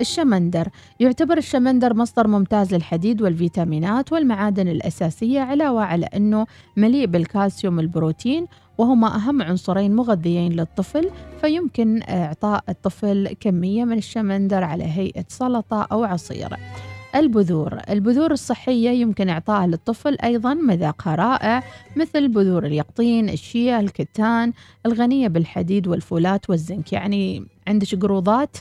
الشمندر. 0.00 0.68
يعتبر 1.00 1.38
الشمندر 1.38 1.94
مصدر 1.94 2.28
ممتاز 2.28 2.74
للحديد 2.74 3.22
والفيتامينات 3.22 4.12
والمعادن 4.12 4.68
الأساسية 4.68 5.40
علاوة 5.40 5.82
على 5.82 6.06
أنه 6.06 6.46
مليء 6.76 7.06
بالكالسيوم 7.06 7.80
البروتين 7.80 8.46
وهما 8.80 9.16
أهم 9.16 9.42
عنصرين 9.42 9.96
مغذيين 9.96 10.52
للطفل 10.52 11.10
فيمكن 11.40 12.02
إعطاء 12.08 12.64
الطفل 12.68 13.36
كمية 13.40 13.84
من 13.84 13.98
الشمندر 13.98 14.64
على 14.64 14.84
هيئة 14.84 15.24
سلطة 15.28 15.86
أو 15.92 16.04
عصير. 16.04 16.48
البذور 17.14 17.78
البذور 17.90 18.32
الصحية 18.32 18.90
يمكن 18.90 19.28
إعطائها 19.28 19.66
للطفل 19.66 20.16
أيضا 20.24 20.54
مذاقها 20.54 21.14
رائع 21.14 21.62
مثل 21.96 22.28
بذور 22.28 22.66
اليقطين 22.66 23.28
الشيا 23.28 23.80
الكتان 23.80 24.52
الغنية 24.86 25.28
بالحديد 25.28 25.88
والفولات 25.88 26.50
والزنك. 26.50 26.92
يعني 26.92 27.46
عندك 27.66 27.94
قروضات 27.94 28.56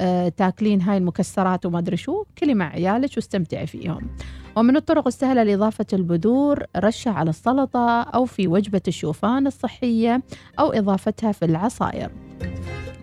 آه، 0.00 0.28
تاكلين 0.28 0.80
هاي 0.80 0.96
المكسرات 0.96 1.66
وما 1.66 1.78
أدري 1.78 1.96
شو 1.96 2.24
كلي 2.38 2.54
مع 2.54 2.68
عيالك 2.68 3.10
واستمتعي 3.16 3.66
فيهم. 3.66 4.10
ومن 4.56 4.76
الطرق 4.76 5.06
السهلة 5.06 5.42
لإضافة 5.42 5.86
البذور 5.92 6.62
رشة 6.76 7.10
على 7.10 7.30
السلطة 7.30 8.02
أو 8.02 8.24
في 8.24 8.48
وجبة 8.48 8.82
الشوفان 8.88 9.46
الصحية 9.46 10.22
أو 10.58 10.72
إضافتها 10.72 11.32
في 11.32 11.44
العصائر. 11.44 12.10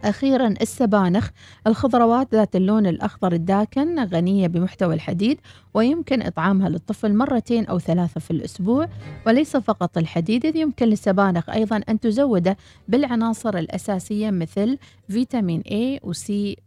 أخيرا 0.04 0.48
السبانخ. 0.48 1.30
الخضروات 1.68 2.36
ذات 2.36 2.56
اللون 2.56 2.88
الأخضر 2.88 3.34
الداكن 3.34 4.00
غنية 4.00 4.48
بمحتوى 4.48 4.94
الحديد 4.94 5.40
ويمكن 5.74 6.22
إطعامها 6.22 6.70
للطفل 6.70 7.14
مرتين 7.14 7.66
أو 7.66 7.80
ثلاثة 7.80 8.20
في 8.20 8.32
الأسبوع 8.32 8.88
وليس 9.28 9.58
فقط 9.58 9.98
الحديد 9.98 10.46
إذ 10.46 10.56
يمكن 10.56 10.86
للسبانخ 10.86 11.50
أيضا 11.50 11.82
أن 11.90 12.00
تزوده 12.00 12.58
بالعناصر 12.88 13.58
الأساسية 13.58 14.30
مثل 14.30 14.78
فيتامين 15.10 15.62
A 15.62 16.08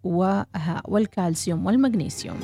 و 0.04 0.42
والكالسيوم 0.84 1.66
والمغنيسيوم. 1.66 2.36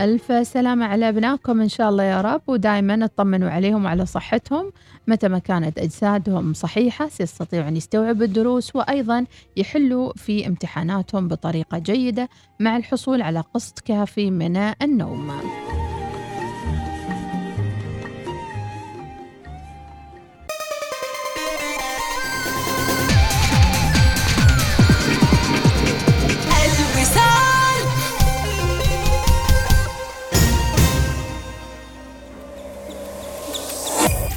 ألف 0.00 0.46
سلامة 0.46 0.86
على 0.86 1.08
أبنائكم 1.08 1.60
إن 1.60 1.68
شاء 1.68 1.88
الله 1.88 2.04
يا 2.04 2.20
رب 2.20 2.42
ودائما 2.46 3.04
اطمنوا 3.04 3.50
عليهم 3.50 3.84
وعلى 3.84 4.06
صحتهم 4.06 4.72
متى 5.06 5.28
ما 5.28 5.38
كانت 5.38 5.78
أجسادهم 5.78 6.54
صحيحة 6.54 7.08
سيستطيعوا 7.08 7.68
أن 7.68 7.76
يستوعبوا 7.76 8.24
الدروس 8.24 8.76
وأيضا 8.76 9.26
يحلوا 9.56 10.12
في 10.16 10.46
امتحاناتهم 10.46 11.28
بطريقة 11.28 11.78
جيدة 11.78 12.28
مع 12.60 12.76
الحصول 12.76 13.22
على 13.22 13.40
قسط 13.54 13.78
كافي 13.78 14.30
من 14.30 14.56
النوم. 14.56 15.30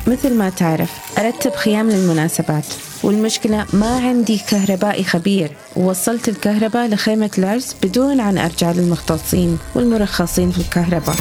مثل 0.08 0.34
ما 0.34 0.50
تعرف 0.50 0.90
أرتب 1.18 1.52
خيام 1.52 1.90
للمناسبات. 1.90 2.66
والمشكلة 3.04 3.66
ما 3.74 4.00
عندي 4.00 4.42
كهربائي 4.50 5.04
خبير. 5.04 5.52
ووصلت 5.76 6.30
الكهرباء 6.30 6.88
لخيمة 6.88 7.32
العرس 7.38 7.76
بدون 7.84 8.20
أن 8.20 8.38
أرجع 8.38 8.72
للمختصين 8.72 9.58
والمرخصين 9.76 10.52
في 10.52 10.58
الكهرباء. 10.58 11.16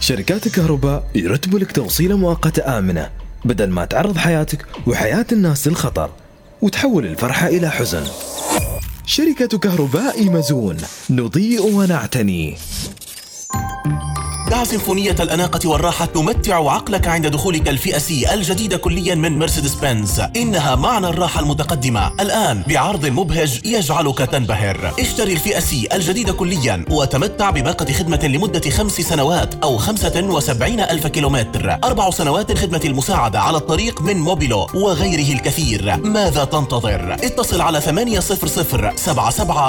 شركات 0.00 0.46
الكهرباء 0.46 1.04
يرتبوا 1.14 1.58
لك 1.58 1.72
توصيلة 1.72 2.16
مؤقتة 2.16 2.78
آمنة 2.78 3.10
بدل 3.44 3.70
ما 3.70 3.84
تعرض 3.84 4.16
حياتك 4.16 4.66
وحياة 4.86 5.26
الناس 5.32 5.68
للخطر 5.68 6.10
وتحول 6.62 7.06
الفرحة 7.06 7.48
إلى 7.48 7.70
حزن. 7.70 8.04
شركة 9.06 9.58
كهرباء 9.58 10.24
مزون 10.24 10.76
نضيء 11.10 11.62
ونعتني. 11.62 12.56
دع 14.48 14.64
سيمفونية 14.64 15.16
الأناقة 15.20 15.68
والراحة 15.68 16.04
تمتع 16.04 16.70
عقلك 16.70 17.08
عند 17.08 17.26
دخولك 17.26 17.68
الفئة 17.68 17.98
C 17.98 18.34
الجديدة 18.34 18.76
كليا 18.76 19.14
من 19.14 19.38
مرسيدس 19.38 19.74
بنز 19.74 20.20
إنها 20.36 20.74
معنى 20.76 21.06
الراحة 21.06 21.40
المتقدمة. 21.40 22.12
الآن 22.20 22.62
بعرض 22.68 23.06
مبهج 23.06 23.60
يجعلك 23.64 24.18
تنبهر. 24.18 24.94
اشتري 25.00 25.32
الفئة 25.32 25.60
C 25.60 25.88
الجديدة 25.92 26.32
كليا 26.32 26.84
وتمتع 26.90 27.50
بباقة 27.50 27.92
خدمة 27.92 28.20
لمدة 28.24 28.70
خمس 28.70 28.92
سنوات 28.92 29.54
أو 29.54 29.76
خمسة 29.76 30.22
وسبعين 30.24 30.80
ألف 30.80 31.06
كيلومتر. 31.06 31.78
أربع 31.84 32.10
سنوات 32.10 32.58
خدمة 32.58 32.80
المساعدة 32.84 33.40
على 33.40 33.56
الطريق 33.56 34.02
من 34.02 34.16
Mobilo 34.16 34.66
وغيره 34.74 35.32
الكثير. 35.32 35.96
ماذا 35.96 36.44
تنتظر؟ 36.44 37.16
اتصل 37.22 37.60
على 37.60 37.80
800 37.80 38.20
77 38.20 38.96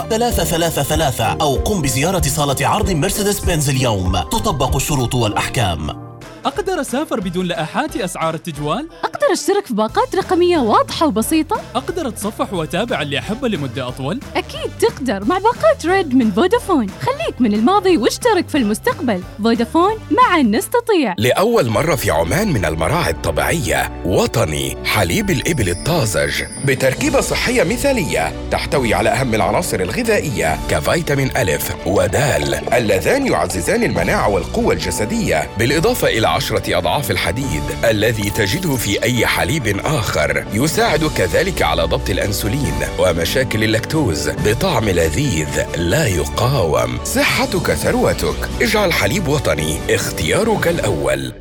333 0.09 1.41
أو 1.41 1.55
قم 1.55 1.81
بزيارة 1.81 2.21
صالة 2.21 2.67
عرض 2.67 2.91
مرسيدس 2.91 3.39
بنز 3.39 3.69
اليوم. 3.69 4.17
تطبق 4.17 4.68
الشروط 4.75 5.15
والأحكام. 5.15 6.08
أقدر 6.45 6.81
أسافر 6.81 7.19
بدون 7.19 7.45
لائحات 7.45 7.95
أسعار 7.95 8.33
التجوال؟ 8.33 8.87
أقدر 9.03 9.33
أشترك 9.33 9.65
في 9.65 9.73
باقات 9.73 10.15
رقمية 10.15 10.57
واضحة 10.57 11.07
وبسيطة؟ 11.07 11.61
أقدر 11.75 12.07
أتصفح 12.07 12.53
وأتابع 12.53 13.01
اللي 13.01 13.19
أحبه 13.19 13.47
لمدة 13.47 13.87
أطول؟ 13.87 14.19
أكيد 14.35 14.71
تقدر 14.79 15.25
مع 15.25 15.37
باقات 15.37 15.85
ريد 15.85 16.15
من 16.15 16.31
فودافون 16.31 16.87
خليك 17.01 17.41
من 17.41 17.53
الماضي 17.53 17.97
واشترك 17.97 18.49
في 18.49 18.57
المستقبل 18.57 19.21
فودافون 19.43 19.91
معا 20.11 20.41
نستطيع 20.41 21.15
لأول 21.17 21.69
مرة 21.69 21.95
في 21.95 22.11
عمان 22.11 22.53
من 22.53 22.65
المراعي 22.65 23.11
الطبيعية 23.11 24.01
وطني 24.05 24.77
حليب 24.85 25.29
الإبل 25.29 25.69
الطازج 25.69 26.43
بتركيبة 26.65 27.21
صحية 27.21 27.63
مثالية 27.63 28.33
تحتوي 28.51 28.93
على 28.93 29.09
أهم 29.09 29.35
العناصر 29.35 29.79
الغذائية 29.79 30.59
كفيتامين 30.69 31.37
ألف 31.37 31.75
ودال 31.87 32.73
اللذان 32.73 33.27
يعززان 33.27 33.83
المناعة 33.83 34.29
والقوة 34.29 34.73
الجسدية 34.73 35.49
بالإضافة 35.57 36.07
إلى 36.07 36.28
عشرة 36.29 36.77
أضعاف 36.77 37.11
الحديد 37.11 37.63
الذي 37.83 38.29
تجده 38.29 38.75
في 38.75 39.03
أي 39.03 39.27
حليب 39.27 39.79
آخر. 39.85 40.45
يساعد 40.53 41.03
كذلك 41.17 41.61
على 41.61 41.83
ضبط 41.83 42.09
الأنسولين 42.09 42.73
ومشاكل 42.99 43.63
اللاكتوز 43.63 44.29
بطعم 44.29 44.89
لذيذ 44.89 45.77
لا 45.77 46.07
يقاوم. 46.07 46.99
صحتك 47.03 47.73
ثروتك. 47.73 48.49
اجعل 48.61 48.93
حليب 48.93 49.27
وطني 49.27 49.95
اختيارك 49.95 50.67
الأول. 50.67 51.33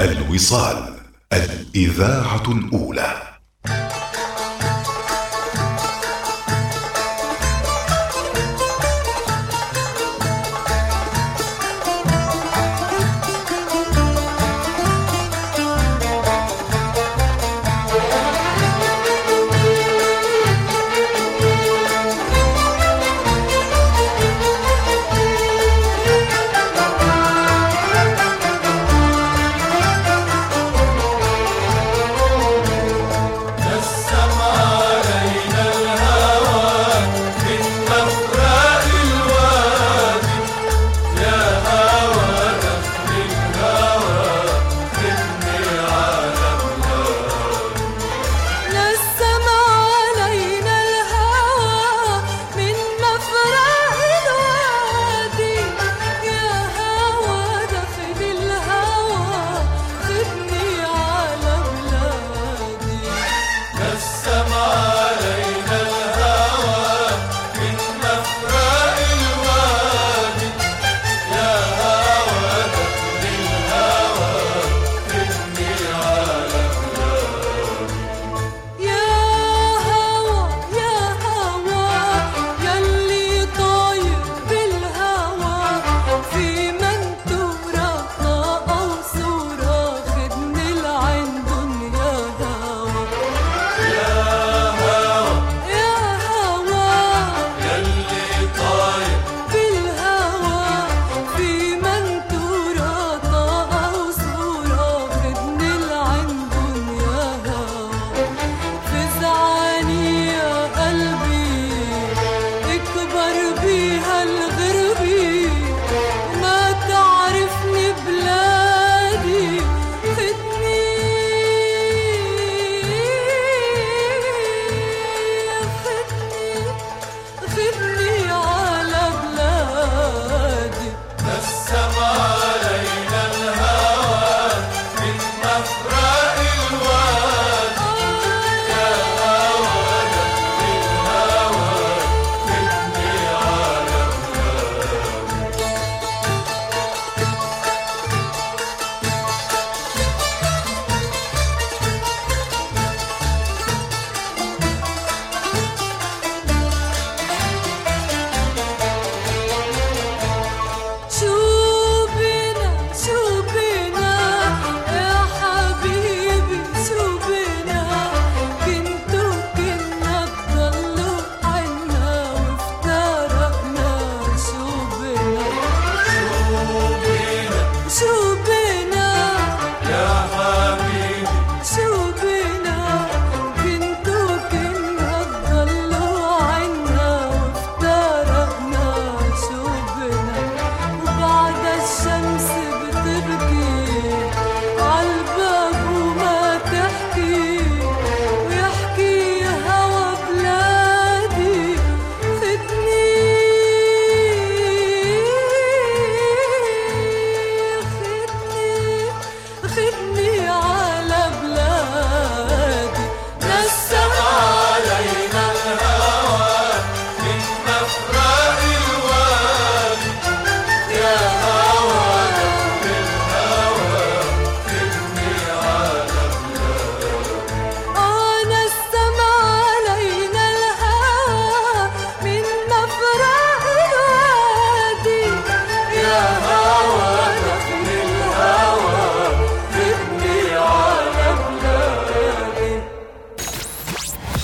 الوصال 0.00 0.94
الإذاعة 1.32 2.42
الأولى. 2.48 3.29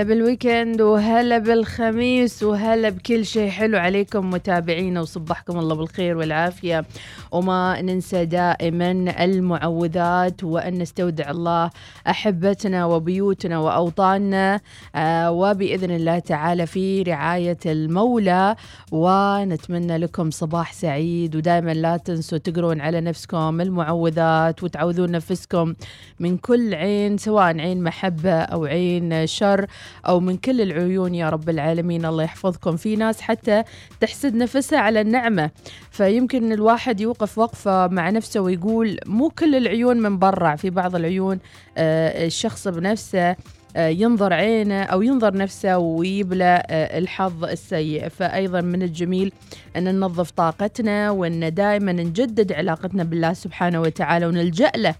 هلا 0.00 0.08
بالويكند 0.08 0.80
وهلا 0.80 1.38
بالخميس 1.38 2.42
وهلا 2.42 2.88
بكل 2.88 3.26
شيء 3.26 3.50
حلو 3.50 3.78
عليكم 3.78 4.30
متابعينا 4.30 5.00
وصبحكم 5.00 5.58
الله 5.58 5.74
بالخير 5.74 6.16
والعافية. 6.16 6.84
وما 7.32 7.82
ننسى 7.82 8.24
دائما 8.24 8.90
المعوذات 9.24 10.44
وأن 10.44 10.78
نستودع 10.78 11.30
الله 11.30 11.70
أحبتنا 12.06 12.84
وبيوتنا 12.84 13.58
وأوطاننا. 13.58 14.60
آه 14.94 15.30
وبإذن 15.30 15.90
الله 15.90 16.18
تعالى 16.18 16.66
في 16.66 17.02
رعاية 17.02 17.58
المولى 17.66 18.56
ونتمنى 18.92 19.98
لكم 19.98 20.30
صباح 20.30 20.72
سعيد. 20.72 21.36
ودائما 21.36 21.74
لا 21.74 21.96
تنسوا 21.96 22.38
تقرون 22.38 22.80
على 22.80 23.00
نفسكم 23.00 23.60
المعوذات 23.60 24.62
وتعوذون 24.62 25.10
نفسكم 25.10 25.74
من 26.20 26.36
كل 26.36 26.74
عين 26.74 27.18
سواء 27.18 27.60
عين 27.60 27.82
محبة 27.82 28.32
أو 28.32 28.64
عين 28.64 29.26
شر. 29.26 29.66
أو 30.06 30.20
من 30.20 30.36
كل 30.36 30.60
العيون 30.60 31.14
يا 31.14 31.30
رب 31.30 31.48
العالمين. 31.48 32.06
الله 32.06 32.24
يحفظكم. 32.24 32.76
في 32.76 32.96
ناس 32.96 33.20
حتى 33.20 33.62
تحسد 34.00 34.34
نفسها 34.34 34.78
على 34.78 35.00
النعمة. 35.00 35.50
فيمكن 35.90 36.52
الواحد 36.52 37.00
يوقف 37.00 37.38
وقفة 37.38 37.86
مع 37.86 38.10
نفسه 38.10 38.40
ويقول 38.40 38.98
مو 39.06 39.28
كل 39.28 39.54
العيون 39.54 39.96
من 39.96 40.18
برا. 40.18 40.56
في 40.56 40.70
بعض 40.70 40.96
العيون 40.96 41.38
آه، 41.78 42.26
الشخص 42.26 42.68
بنفسه 42.68 43.36
آه، 43.76 43.88
ينظر 43.88 44.32
عينه 44.32 44.82
أو 44.82 45.02
ينظر 45.02 45.36
نفسه 45.36 45.78
ويبلى 45.78 46.62
آه، 46.70 46.98
الحظ 46.98 47.44
السيء. 47.44 48.08
فأيضا 48.08 48.60
من 48.60 48.82
الجميل 48.82 49.32
أن 49.76 49.84
ننظف 49.84 50.30
طاقتنا 50.30 51.10
وأن 51.10 51.54
دائما 51.54 51.92
نجدد 51.92 52.52
علاقتنا 52.52 53.04
بالله 53.04 53.32
سبحانه 53.32 53.80
وتعالى 53.80 54.26
ونلجأ 54.26 54.72
له. 54.76 54.94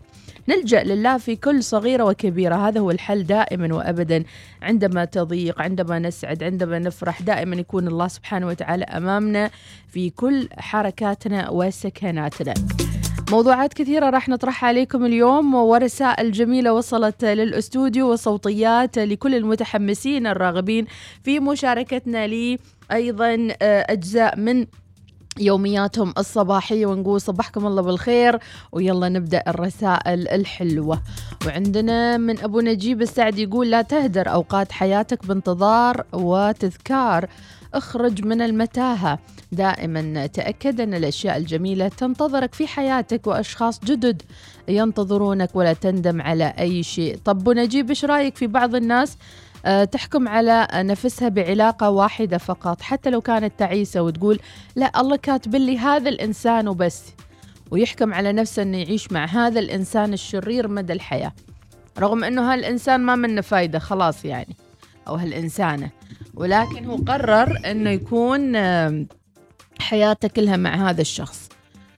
نلجأ 0.50 0.82
لله 0.82 1.18
في 1.18 1.36
كل 1.36 1.62
صغيرة 1.62 2.04
وكبيرة. 2.04 2.68
هذا 2.68 2.80
هو 2.80 2.90
الحل 2.90 3.22
دائما 3.26 3.74
وأبدا. 3.74 4.24
عندما 4.62 5.04
تضيق 5.04 5.62
عندما 5.62 5.98
نسعد 5.98 6.42
عندما 6.42 6.78
نفرح 6.78 7.22
دائما 7.22 7.56
يكون 7.56 7.88
الله 7.88 8.08
سبحانه 8.08 8.46
وتعالى 8.46 8.84
أمامنا 8.84 9.50
في 9.88 10.10
كل 10.10 10.48
حركاتنا 10.58 11.50
وسكناتنا. 11.50 12.54
موضوعات 13.30 13.74
كثيرة 13.74 14.10
راح 14.10 14.28
نطرحها 14.28 14.68
عليكم 14.68 15.04
اليوم. 15.04 15.54
ورسائل 15.54 16.32
جميلة 16.32 16.72
وصلت 16.72 17.24
للأستوديو 17.24 18.12
وصوتيات 18.12 18.98
لكل 18.98 19.34
المتحمسين 19.34 20.26
الراغبين 20.26 20.86
في 21.24 21.40
مشاركتنا 21.40 22.26
لي. 22.26 22.58
أيضا 22.92 23.48
آه، 23.62 23.86
أجزاء 23.92 24.38
من 24.38 24.66
يومياتهم 25.40 26.14
الصباحية 26.18 26.86
ونقول 26.86 27.20
صبحكم 27.20 27.66
الله 27.66 27.82
بالخير 27.82 28.38
ويلا 28.72 29.08
نبدأ 29.08 29.42
الرسائل 29.48 30.28
الحلوة. 30.28 31.02
وعندنا 31.46 32.16
من 32.16 32.40
أبو 32.40 32.60
نجيب 32.60 33.02
السعد 33.02 33.38
يقول 33.38 33.70
لا 33.70 33.82
تهدر 33.82 34.32
أوقات 34.32 34.72
حياتك 34.72 35.26
بانتظار 35.26 36.04
وتذكار 36.12 37.28
اخرج 37.74 38.24
من 38.24 38.42
المتاهة. 38.42 39.18
دائما 39.52 40.26
تأكد 40.26 40.80
أن 40.80 40.94
الأشياء 40.94 41.36
الجميلة 41.36 41.88
تنتظرك 41.88 42.54
في 42.54 42.66
حياتك 42.66 43.26
وأشخاص 43.26 43.80
جدد 43.84 44.22
ينتظرونك 44.68 45.50
ولا 45.56 45.72
تندم 45.72 46.22
على 46.22 46.54
أي 46.58 46.82
شيء. 46.82 47.18
طب 47.24 47.48
نجيب 47.48 47.88
إيش 47.88 48.04
رأيك 48.04 48.36
في 48.36 48.46
بعض 48.46 48.74
الناس 48.74 49.16
تحكم 49.92 50.28
على 50.28 50.68
نفسها 50.74 51.28
بعلاقة 51.28 51.90
واحدة 51.90 52.38
فقط 52.38 52.82
حتى 52.82 53.10
لو 53.10 53.20
كانت 53.20 53.52
تعيسة 53.58 54.02
وتقول 54.02 54.38
لا 54.76 55.00
الله 55.00 55.16
كاتب 55.16 55.54
لي 55.54 55.78
هذا 55.78 56.08
الإنسان 56.08 56.68
وبس 56.68 57.04
ويحكم 57.70 58.14
على 58.14 58.32
نفسه 58.32 58.62
أنه 58.62 58.78
يعيش 58.78 59.12
مع 59.12 59.24
هذا 59.24 59.60
الإنسان 59.60 60.12
الشرير 60.12 60.68
مدى 60.68 60.92
الحياة. 60.92 61.32
رغم 61.98 62.24
أنه 62.24 62.52
هالإنسان 62.52 63.00
ما 63.00 63.16
منه 63.16 63.40
فايدة 63.40 63.78
خلاص 63.78 64.24
يعني 64.24 64.56
أو 65.08 65.14
هالإنسانة 65.14 65.90
ولكن 66.34 66.84
هو 66.84 66.96
قرر 66.96 67.58
أنه 67.70 67.90
يكون 67.90 68.56
حياته 69.80 70.28
كلها 70.28 70.56
مع 70.56 70.90
هذا 70.90 71.00
الشخص. 71.00 71.48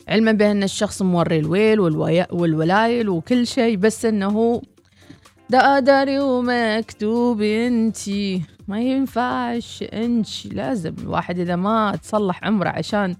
علما 0.08 0.32
بأن 0.32 0.62
الشخص 0.62 1.02
موري 1.02 1.38
الويل 1.38 1.80
والولايل 2.30 3.08
وكل 3.08 3.46
شيء 3.46 3.76
بس 3.76 4.04
أنه 4.04 4.62
ده 5.52 5.76
قدري 5.76 6.18
ومكتوب 6.18 7.42
انتي. 7.42 8.42
ما 8.68 8.80
ينفعش 8.80 9.84
انتي. 9.92 10.48
لازم 10.48 10.94
الواحد 10.98 11.38
إذا 11.38 11.56
ما 11.56 11.96
تصلح 12.02 12.44
عمره 12.44 12.68
عشان 12.68 13.16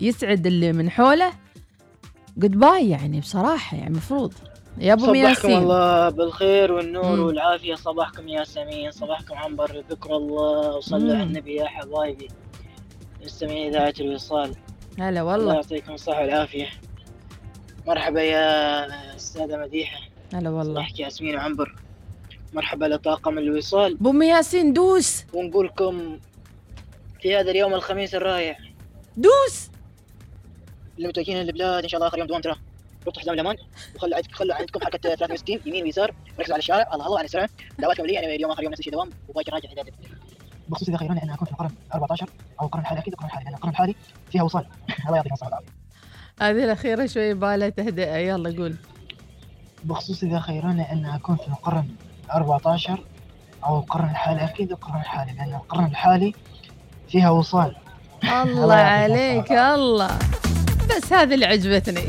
يسعد 0.00 0.46
اللي 0.46 0.72
من 0.72 0.90
حوله. 0.90 1.32
جود 2.36 2.50
باي 2.50 2.90
يعني 2.90 3.20
بصراحة 3.20 3.76
يعني 3.76 3.90
المفروض. 3.90 4.32
يا 4.78 4.92
أبو 4.92 5.02
صبحكم 5.02 5.12
مياسين. 5.12 5.58
الله 5.58 6.08
بالخير 6.08 6.72
والنور 6.72 7.16
مم. 7.16 7.22
والعافية. 7.22 7.74
صباحكم 7.74 8.28
يا 8.28 8.44
سمين. 8.44 8.90
صباحكم 8.90 9.34
عنبر. 9.34 9.84
ذكر 9.90 10.16
الله. 10.16 10.76
وصلوا 10.76 11.14
على. 11.14 11.22
النبي 11.22 11.54
يا 11.54 11.66
حبايبي. 11.66 12.28
مستمعين 13.24 13.74
إذاعة 13.74 13.94
الوصال. 14.00 14.54
هلا 14.98 15.08
الله 15.08 15.24
والله 15.24 15.54
يعطيكم 15.54 15.92
الصحة 15.92 16.20
والعافية. 16.20 16.66
مرحبا 17.86 18.22
يا 18.22 19.16
أستاذة 19.16 19.56
مديحة. 19.56 20.09
هلا 20.34 20.50
والله. 20.50 20.80
نحكي 20.80 21.02
ياسمين 21.02 21.36
وعنبر 21.36 21.74
مرحبا 22.52 22.84
لطاقم 22.84 23.38
الوصال. 23.38 23.94
أبو 23.94 24.12
مياسين 24.12 24.72
دوس. 24.72 25.24
ونقول 25.34 25.66
لكم 25.66 26.18
في 27.20 27.36
هذا 27.36 27.50
اليوم 27.50 27.74
الخميس 27.74 28.14
الرائع. 28.14 28.58
دوس. 29.16 29.70
اللي 30.96 31.08
متوجهين 31.08 31.42
للبلاد 31.42 31.82
إن 31.82 31.88
شاء 31.88 31.98
الله 31.98 32.08
آخر 32.08 32.18
يوم 32.18 32.26
دوام 32.26 32.40
ترى. 32.40 32.54
ربطوا 33.06 33.22
حزام 33.22 33.34
الأمان. 33.34 33.56
وخلوا 33.96 34.16
عندكم 34.16 34.32
خلوا 34.32 34.54
عندكم 34.54 34.80
حركة 34.80 34.98
360 34.98 35.60
يمين 35.66 35.84
ويسار. 35.84 36.14
ركزوا 36.38 36.54
على 36.54 36.58
الشارع. 36.60 36.94
الله 36.94 37.06
الله 37.06 37.18
على 37.18 37.24
السرعه 37.24 37.48
دعواتكم 37.78 38.06
لي 38.06 38.18
أنا 38.18 38.34
اليوم 38.34 38.50
آخر 38.50 38.62
يوم 38.62 38.72
نفس 38.72 38.80
الشيء 38.80 38.92
دوام. 38.92 39.10
وباقي 39.28 39.52
راجع 39.52 39.68
اعداد 39.68 39.90
بخصوص 40.68 40.88
إذا 40.88 40.98
خيروني 40.98 41.22
ان 41.22 41.30
أكون 41.30 41.46
في 41.46 41.52
القرن 41.52 41.70
14 41.94 42.26
أو 42.60 42.66
القرن 42.66 42.80
الحالي 42.80 43.00
أكيد 43.00 43.12
القرن 43.12 43.28
الحالي 43.28 43.44
لأن 43.44 43.54
القرن 43.54 43.70
الحالي 43.70 43.94
فيها 44.32 44.42
وصال. 44.42 44.66
الله 45.06 45.16
يعطيكم 45.16 45.34
الصحة 45.34 45.46
والعافية. 45.46 45.72
هذه 46.40 46.64
الأخيرة 46.64 47.06
شوي 47.06 47.34
بالها 47.34 47.68
تهدئة. 47.68 48.16
يلا 48.16 48.56
قول. 48.58 48.74
بخصوص 49.84 50.22
إذا 50.22 50.40
خيروني 50.40 50.92
أن 50.92 51.06
أكون 51.06 51.36
في 51.36 51.48
القرن 51.48 51.88
14 52.34 53.04
أو 53.64 53.78
القرن 53.78 54.08
الحالي. 54.08 54.44
أكيد 54.44 54.70
القرن 54.70 55.00
الحالي 55.00 55.32
لأن 55.32 55.54
القرن 55.54 55.84
الحالي 55.84 56.34
فيها 57.08 57.30
وصال. 57.30 57.76
الله 58.24 58.74
عليك 58.74 59.52
الله. 59.52 60.18
بس 60.90 61.12
هذه 61.12 61.34
اللي 61.34 61.46
عجبتني. 61.46 62.06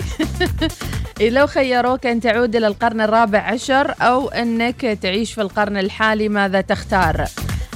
لو 1.29 1.47
خيروك 1.47 2.05
أن 2.05 2.19
تعود 2.19 2.55
إلى 2.55 2.67
القرن 2.67 3.01
الرابع 3.01 3.39
عشر 3.39 3.95
أو 4.01 4.29
أنك 4.29 4.81
تعيش 4.81 5.33
في 5.33 5.41
القرن 5.41 5.77
الحالي 5.77 6.29
ماذا 6.29 6.61
تختار؟ 6.61 7.25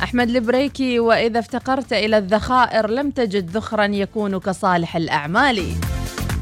أحمد 0.04 0.30
البريكي 0.30 1.00
وإذا 1.00 1.40
افتقرت 1.40 1.94
إلى 1.94 2.18
الذخائر 2.18 2.90
لم 2.90 3.12
تجد 3.12 3.50
ذخرا 3.50 3.86
يكون 3.86 4.40
كصالح 4.40 4.96
الأعمال. 4.96 5.76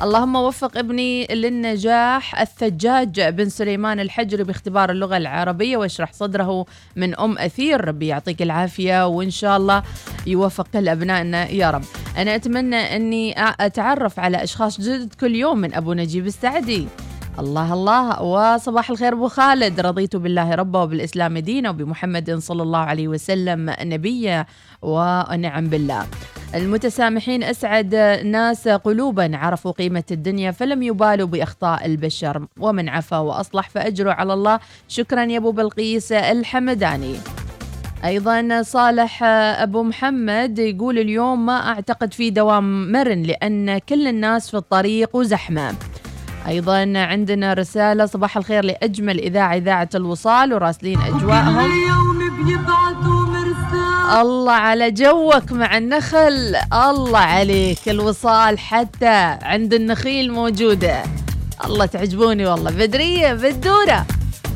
اللهم 0.04 0.36
وفق 0.36 0.78
ابني 0.78 1.28
للنجاح 1.32 2.42
الثجاج 2.42 3.22
بن 3.22 3.50
سليمان 3.50 4.00
الحجري 4.00 4.44
باختبار 4.44 4.92
اللغة 4.92 5.18
العربية 5.18 5.78
واشرح 5.78 6.14
صدره 6.14 6.66
من 6.96 7.20
أم 7.20 7.38
أثير. 7.38 7.86
ربي 7.86 8.08
يعطيك 8.08 8.42
العافية 8.42 9.08
وإن 9.08 9.30
شاء 9.30 9.58
الله 9.58 9.84
يوفق 10.28 10.68
كل 10.74 10.90
أبنائنا 10.90 11.50
يا 11.50 11.72
رب. 11.72 11.84
أنا 12.18 12.36
أتمنى 12.36 12.96
أني 12.96 13.34
أتعرف 13.38 14.20
على 14.20 14.44
أشخاص 14.44 14.82
جدد 14.82 15.14
كل 15.14 15.36
يوم 15.36 15.58
من 15.58 15.74
أبو 15.74 15.94
نجيب 15.94 16.26
السعدي. 16.26 16.88
الله 17.40 17.74
الله. 17.74 18.22
وصباح 18.22 18.90
الخير 18.90 19.14
أبو 19.14 19.28
خالد. 19.28 19.80
رضيت 19.80 20.16
بالله 20.16 20.56
ربا 20.56 20.80
وبالإسلام 20.80 21.38
دينا 21.38 21.70
وبمحمد 21.70 22.38
صلى 22.40 22.64
الله 22.64 22.80
عليه 22.80 23.08
وسلم 23.08 23.76
نبيا 23.82 24.46
ونعم 24.82 25.68
بالله. 25.68 26.06
المتسامحين 26.56 27.44
أسعد 27.44 27.96
ناس 28.26 28.68
قلوبا 28.68 29.38
عرفوا 29.38 29.72
قيمة 29.72 30.04
الدنيا 30.12 30.52
فلم 30.52 30.84
يبالوا 30.84 31.28
بأخطاء 31.28 31.86
البشر. 31.86 32.48
ومن 32.60 32.90
عفا 32.90 33.18
وأصلح 33.18 33.70
فأجره 33.70 34.12
على 34.12 34.34
الله. 34.34 34.60
شكرا 34.88 35.24
يا 35.24 35.38
أبو 35.38 35.52
بلقيس 35.52 36.12
الحمداني. 36.12 37.16
أيضا 38.06 38.62
صالح 38.62 39.24
أبو 39.64 39.84
محمد 39.84 40.60
يقول 40.60 41.00
اليوم 41.00 41.46
ما 41.46 41.68
أعتقد 41.68 42.14
في 42.14 42.30
دوام 42.30 42.92
مرن 42.92 43.24
لأن 43.24 43.78
كل 43.78 44.08
الناس 44.08 44.52
في 44.52 44.58
الطريق 44.58 45.16
وزحمه 45.16 45.74
أيضا 46.48 46.94
عندنا 46.96 47.54
رسالة 47.54 48.06
صباح 48.06 48.38
الخير 48.38 48.66
لأجمل 48.66 49.20
إذاعة 49.20 49.56
إذاعة 49.56 49.90
الوصال 49.96 50.54
وراسلين 50.54 51.00
مرسال. 53.28 54.20
الله 54.22 54.52
على 54.52 54.92
جوك 54.92 55.52
مع 55.52 55.78
النخل 55.78 56.56
الله 56.74 57.20
عليك 57.20 57.90
الوصال 57.90 58.60
حتى 58.60 59.38
عند 59.42 59.74
النخيل 59.74 60.32
موجودة. 60.32 61.04
الله 61.66 61.86
تعجبوني 61.86 62.46
والله. 62.46 62.72
بدرية 62.72 63.34
بدورة. 63.34 64.06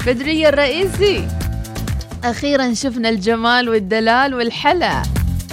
بدرية 0.08 0.50
الرئيسي. 0.50 1.28
أخيرا 2.24 2.74
شفنا 2.74 3.10
الجمال 3.10 3.70
والدلال 3.70 4.34
والحلا. 4.34 5.04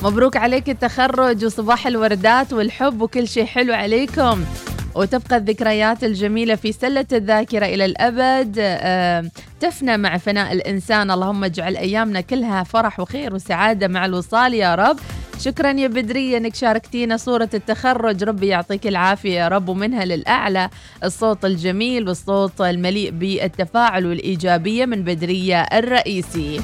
مبروك 0.03 0.37
عليك 0.37 0.69
التخرج 0.69 1.45
وصباح 1.45 1.87
الوردات 1.87 2.53
والحب 2.53 3.01
وكل 3.01 3.29
شيء 3.29 3.45
حلو 3.47 3.75
عليكم. 3.75 4.45
وتبقى 4.95 5.37
الذكريات 5.37 6.05
الجميلة 6.05 6.55
في 6.55 6.73
سلة 6.73 7.07
الذاكرة 7.13 7.67
إلى 7.67 7.85
الأبد. 7.85 8.55
تفنى 9.61 9.97
مع 9.97 10.17
فناء 10.17 10.53
الإنسان. 10.53 11.11
اللهم 11.11 11.45
اجعل 11.45 11.77
أيامنا 11.77 12.21
كلها 12.21 12.63
فرح 12.63 13.01
وخير 13.01 13.35
وسعادة 13.35 13.89
مع 13.89 14.05
الوصال 14.07 14.55
يا 14.55 14.75
رب. 14.75 14.99
شكرا 15.41 15.71
يا 15.73 15.89
بدرية 15.89 16.37
إنك 16.37 16.55
شاركتينا 16.55 17.17
صورة 17.17 17.49
التخرج. 17.55 18.25
ربي 18.25 18.47
يعطيك 18.47 18.87
العافية 18.87 19.41
يا 19.41 19.49
رب 19.49 19.69
ومنها 19.69 20.05
للأعلى 20.05 20.71
الصوت 21.05 21.45
الجميل 21.45 22.09
والصوت 22.09 22.61
المليء 22.61 23.11
بالتفاعل 23.11 24.07
والإيجابية 24.07 24.87
من 24.87 25.03
بدرية 25.03 25.63
الرئيسي. 25.63 26.61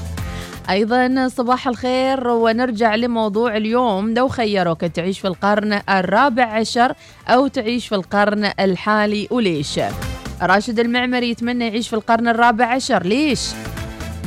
أيضا 0.71 1.29
صباح 1.29 1.69
الخير 1.69 2.29
ونرجع 2.29 2.95
لموضوع 2.95 3.57
اليوم. 3.57 4.15
لو 4.15 4.29
خيروك 4.29 4.81
تعيش 4.85 5.21
في 5.21 5.27
القرن 5.29 5.81
الرابع 5.89 6.45
عشر 6.45 6.95
أو 7.29 7.47
تعيش 7.47 7.89
في 7.89 7.95
القرن 7.95 8.53
الحالي 8.61 9.29
وليش؟ 9.31 9.81
راشد 10.43 10.79
المعمري 10.79 11.31
يتمنى 11.31 11.67
يعيش 11.67 11.89
في 11.89 11.97
القرن 11.97 12.29
الرابع 12.29 12.67
عشر. 12.67 13.03
ليش؟ 13.03 13.41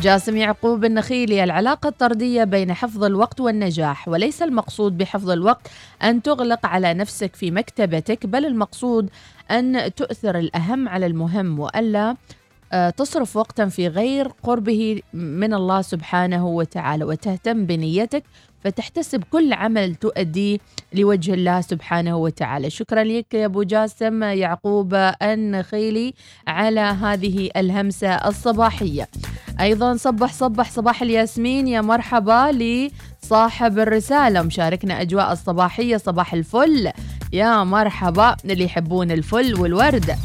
جاسم 0.01 0.37
يعقوب 0.37 0.85
النخيلي 0.85 1.43
العلاقة 1.43 1.89
الطردية 1.89 2.43
بين 2.43 2.73
حفظ 2.73 3.03
الوقت 3.03 3.41
والنجاح 3.41 4.07
وليس 4.07 4.41
المقصود 4.41 4.97
بحفظ 4.97 5.29
الوقت 5.29 5.67
أن 6.03 6.21
تغلق 6.21 6.65
على 6.65 6.93
نفسك 6.93 7.35
في 7.35 7.51
مكتبتك 7.51 8.25
بل 8.25 8.45
المقصود 8.45 9.09
أن 9.51 9.93
تؤثر 9.95 10.37
الأهم 10.37 10.89
على 10.89 11.05
المهم 11.05 11.59
وألا 11.59 12.15
تصرف 12.97 13.37
وقتا 13.37 13.65
في 13.65 13.87
غير 13.87 14.27
قربه 14.43 15.01
من 15.13 15.53
الله 15.53 15.81
سبحانه 15.81 16.47
وتعالى 16.47 17.03
وتهتم 17.03 17.65
بنيتك 17.65 18.23
فتحتسب 18.63 19.23
كل 19.23 19.53
عمل 19.53 19.95
تؤديه 19.95 20.57
لوجه 20.93 21.33
الله 21.33 21.61
سبحانه 21.61 22.17
وتعالى. 22.17 22.69
شكرا 22.69 23.03
لك 23.03 23.33
يا 23.33 23.45
أبو 23.45 23.63
جاسم 23.63 24.23
يعقوب 24.23 24.93
النخيلي 25.21 26.13
على 26.47 26.79
هذه 26.79 27.49
الهمسة 27.57 28.09
الصباحية. 28.09 29.07
أيضا 29.59 29.95
صبح 29.95 30.33
صبح 30.33 30.71
صباح 30.71 31.01
الياسمين 31.01 31.67
يا 31.67 31.81
مرحبا 31.81 32.51
لصاحب 32.51 33.79
الرسالة. 33.79 34.41
مشاركنا 34.41 35.01
أجواء 35.01 35.31
الصباحية 35.31 35.97
صباح 35.97 36.33
الفل. 36.33 36.91
يا 37.33 37.63
مرحبا 37.63 38.35
اللي 38.45 38.63
يحبون 38.63 39.11
الفل 39.11 39.59
والورد. 39.59 40.15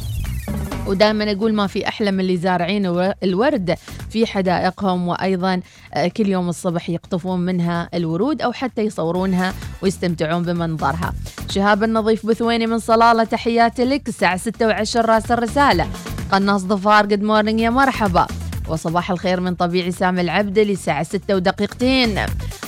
ودائما 0.89 1.33
أقول 1.33 1.55
ما 1.55 1.67
في 1.67 1.89
أحلى 1.89 2.11
من 2.11 2.21
اللي 2.21 2.37
زارعين 2.37 2.87
الورد 3.23 3.75
في 4.11 4.27
حدائقهم 4.27 5.09
وأيضا 5.09 5.61
آه، 5.95 6.09
كل 6.09 6.29
يوم 6.29 6.49
الصبح 6.49 6.91
يقطفون 6.91 7.41
منها 7.41 7.89
الورود 7.95 8.43
أو 8.43 8.53
حتى 8.53 8.83
يصورونها 8.83 9.55
ويستمتعون 9.83 10.43
بمنظرها. 10.43 11.15
شهاب 11.51 11.85
النظيف 11.85 12.27
بثويني 12.27 12.67
من 12.67 12.79
صلالة 12.79 13.25
تحياتي 13.25 13.85
لك 13.85 14.09
الساعة 14.09 14.37
6 14.37 14.69
و10 14.85 14.97
راس 14.97 15.33
الرسالة. 15.33 15.89
قناص 16.33 16.61
ظفار 16.61 17.07
good 17.07 17.23
morning 17.23 17.61
يا 17.61 17.71
مرحبا. 17.71 18.27
وصباح 18.69 19.11
الخير 19.11 19.41
من 19.41 19.55
طبيعي 19.55 19.91
سامي 19.93 20.21
العبد 20.21 20.59
للساعة 20.59 21.03
6 21.03 21.35
ودقيقتين 21.37 22.21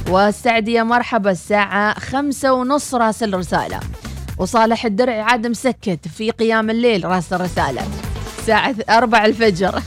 والسعدي 0.08 0.72
يا 0.72 0.82
مرحبا 0.82 1.30
الساعة 1.30 2.00
خمسة 2.00 2.52
ونص 2.52 2.94
راس 2.94 3.22
الرسالة 3.22 3.80
وصالح 4.38 4.84
الدرع 4.84 5.22
عاد 5.22 5.46
مسكت 5.46 6.08
في 6.08 6.30
قيام 6.30 6.70
الليل 6.70 7.04
راس 7.04 7.32
الرسالة 7.32 7.82
الساعة 8.41 8.74
4 8.91 9.26
الفجر. 9.26 9.82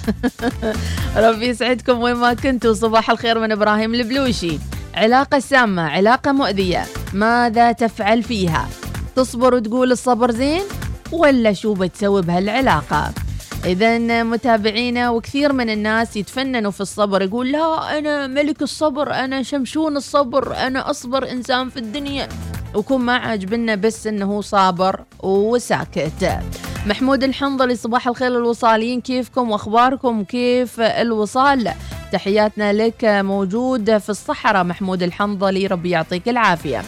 ربي 1.25 1.47
يسعدكم 1.47 2.01
وين 2.01 2.15
ما 2.15 2.33
كنتوا. 2.33 2.73
صباح 2.73 3.09
الخير 3.09 3.39
من 3.39 3.51
إبراهيم 3.51 3.93
البلوشي. 3.93 4.59
علاقة 4.95 5.39
سامة 5.39 5.81
علاقة 5.81 6.31
مؤذية. 6.31 6.85
ماذا 7.13 7.71
تفعل 7.71 8.23
فيها؟ 8.23 8.67
تصبر 9.15 9.53
وتقول 9.53 9.91
الصبر 9.91 10.31
زين 10.31 10.61
ولا 11.11 11.53
شو 11.53 11.73
بتسوي 11.73 12.21
بهالعلاقة؟ 12.21 13.13
إذا 13.65 14.23
متابعينا 14.23 15.09
وكثير 15.09 15.53
من 15.53 15.69
الناس 15.69 16.17
يتفننوا 16.17 16.71
في 16.71 16.81
الصبر. 16.81 17.21
يقول 17.21 17.51
لا 17.51 17.97
أنا 17.97 18.27
ملك 18.27 18.61
الصبر 18.61 19.13
أنا 19.13 19.43
شمشون 19.43 19.97
الصبر 19.97 20.55
أنا 20.57 20.89
أصبر 20.89 21.31
إنسان 21.31 21.69
في 21.69 21.77
الدنيا. 21.77 22.29
وكون 22.75 23.01
ما 23.01 23.17
عاجبنا 23.17 23.75
بس 23.75 24.07
إنه 24.07 24.41
صابر 24.41 24.99
وساكت. 25.23 26.39
محمود 26.87 27.23
الحنظلي 27.23 27.75
صباح 27.75 28.07
الخير 28.07 28.37
الوصاليين 28.37 29.01
كيفكم؟ 29.01 29.51
واخباركم؟ 29.51 30.23
كيف 30.23 30.79
الوصال؟ 30.79 31.73
تحياتنا 32.11 32.73
لك 32.73 33.03
موجود 33.03 33.97
في 33.97 34.09
الصحراء 34.09 34.63
محمود 34.63 35.03
الحنظلي 35.03 35.67
ربي 35.67 35.89
يعطيك 35.89 36.29
العافية. 36.29 36.81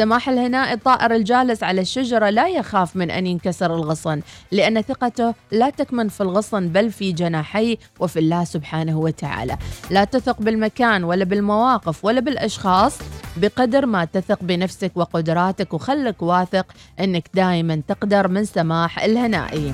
سماح 0.00 0.28
الهناء 0.28 0.72
الطائر 0.72 1.14
الجالس 1.14 1.62
على 1.62 1.80
الشجرة 1.80 2.30
لا 2.30 2.48
يخاف 2.48 2.96
من 2.96 3.10
أن 3.10 3.26
ينكسر 3.26 3.74
الغصن 3.74 4.20
لأن 4.52 4.82
ثقته 4.82 5.34
لا 5.52 5.70
تكمن 5.70 6.08
في 6.08 6.20
الغصن 6.20 6.68
بل 6.68 6.90
في 6.90 7.12
جناحيه 7.12 7.76
وفي 7.98 8.18
الله 8.18 8.44
سبحانه 8.44 8.98
وتعالى. 8.98 9.56
لا 9.90 10.04
تثق 10.04 10.42
بالمكان 10.42 11.04
ولا 11.04 11.24
بالمواقف 11.24 12.04
ولا 12.04 12.20
بالأشخاص 12.20 12.98
بقدر 13.36 13.86
ما 13.86 14.04
تثق 14.04 14.38
بنفسك 14.42 14.92
وقدراتك 14.94 15.74
وخلك 15.74 16.22
واثق 16.22 16.66
أنك 17.00 17.28
دائما 17.34 17.82
تقدر 17.88 18.28
من 18.28 18.44
سماح 18.44 19.04
الهنائي. 19.04 19.72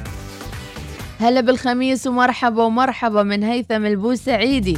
هلا 1.21 1.41
بالخميس 1.41 2.07
ومرحبا 2.07 2.63
ومرحبا 2.63 3.23
من 3.23 3.45
هيثم 3.45 3.87
البوسعيدي. 3.87 4.77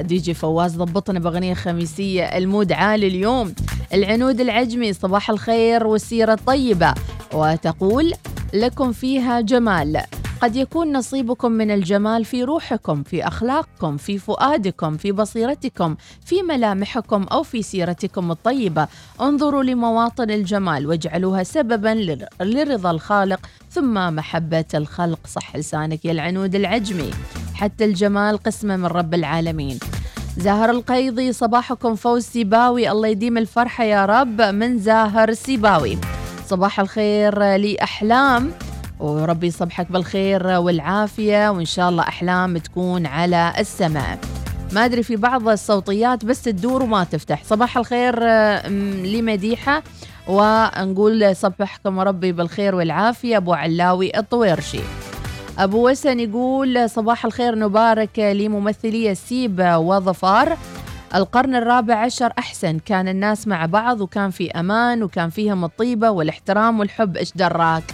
دي 0.00 0.18
جي 0.18 0.34
فواز 0.34 0.76
ضبطنا 0.76 1.18
بأغنية 1.18 1.54
خميسية 1.54 2.24
ال 2.24 2.34
mood 2.34 2.72
عالي 2.72 3.06
اليوم. 3.06 3.54
العنود 3.94 4.40
العجمي 4.40 4.92
صباح 4.92 5.30
الخير 5.30 5.86
والسيرة 5.86 6.32
الطيبة. 6.32 6.94
وتقول 7.32 8.12
لكم 8.54 8.92
فيها 8.92 9.40
جمال. 9.40 10.02
قد 10.42 10.56
يكون 10.56 10.96
نصيبكم 10.96 11.52
من 11.52 11.70
الجمال 11.70 12.24
في 12.24 12.44
روحكم 12.44 13.02
في 13.02 13.26
أخلاقكم 13.26 13.96
في 13.96 14.18
فؤادكم 14.18 14.96
في 14.96 15.12
بصيرتكم 15.12 15.96
في 16.24 16.42
ملامحكم 16.42 17.22
أو 17.22 17.42
في 17.42 17.62
سيرتكم 17.62 18.30
الطيبة. 18.30 18.88
انظروا 19.20 19.62
لمواطن 19.62 20.30
الجمال 20.30 20.86
واجعلوها 20.86 21.42
سببا 21.42 22.18
لرضا 22.40 22.90
الخالق 22.90 23.40
ثم 23.70 24.14
محبة 24.14 24.64
الخلق. 24.74 25.26
صح 25.26 25.56
لسانك 25.56 26.04
يا 26.04 26.12
العنود 26.12 26.54
العجمي. 26.54 27.10
حتى 27.54 27.84
الجمال 27.84 28.38
قسمه 28.42 28.76
من 28.76 28.86
رب 28.86 29.14
العالمين. 29.14 29.78
زاهر 30.36 30.70
القيضي 30.70 31.32
صباحكم 31.32 31.94
فوز 31.94 32.22
سيباوي. 32.22 32.90
الله 32.90 33.08
يديم 33.08 33.38
الفرحة 33.38 33.84
يا 33.84 34.06
رب 34.06 34.40
من 34.40 34.78
زاهر 34.78 35.32
سيباوي. 35.32 35.98
صباح 36.46 36.80
الخير 36.80 37.56
لأحلام. 37.56 38.52
وربي 39.00 39.46
يصبحك 39.46 39.92
بالخير 39.92 40.46
والعافية 40.46 41.50
وإن 41.50 41.64
شاء 41.64 41.88
الله 41.88 42.02
أحلام 42.02 42.58
تكون 42.58 43.06
على 43.06 43.52
السماء. 43.58 44.18
ما 44.72 44.84
أدري 44.84 45.02
في 45.02 45.16
بعض 45.16 45.48
الصوتيات 45.48 46.24
بس 46.24 46.42
تدور 46.42 46.82
وما 46.82 47.04
تفتح. 47.04 47.44
صباح 47.44 47.78
الخير 47.78 48.24
لمديحة 49.04 49.82
ونقول 50.28 51.36
صبحكم 51.36 52.00
ربي 52.00 52.32
بالخير 52.32 52.74
والعافية 52.74 53.36
أبو 53.36 53.52
علاوي 53.54 54.18
الطويرشي. 54.18 54.80
أبو 55.58 55.88
وسن 55.90 56.20
يقول 56.20 56.90
صباح 56.90 57.24
الخير 57.24 57.58
نبارك 57.58 58.18
لممثلي 58.18 59.10
السيب 59.10 59.60
وظفار. 59.76 60.56
القرن 61.14 61.54
الرابع 61.54 61.94
عشر 61.94 62.32
أحسن. 62.38 62.78
كان 62.78 63.08
الناس 63.08 63.48
مع 63.48 63.66
بعض 63.66 64.00
وكان 64.00 64.30
في 64.30 64.50
أمان 64.50 65.02
وكان 65.02 65.30
فيهم 65.30 65.64
الطيبة 65.64 66.10
والاحترام 66.10 66.80
والحب. 66.80 67.16
إيش 67.16 67.32
دراك؟ 67.32 67.84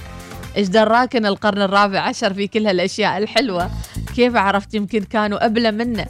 إيش 0.56 0.68
دراك 0.68 1.16
إن 1.16 1.26
القرن 1.26 1.62
الرابع 1.62 2.00
عشر 2.00 2.34
في 2.34 2.46
كل 2.46 2.66
هالأشياء 2.66 3.18
الحلوة؟ 3.18 3.70
كيف 4.16 4.36
عرفت 4.36 4.74
يمكن 4.74 5.00
كانوا 5.00 5.46
أبلى 5.46 5.70
منه؟ 5.72 6.06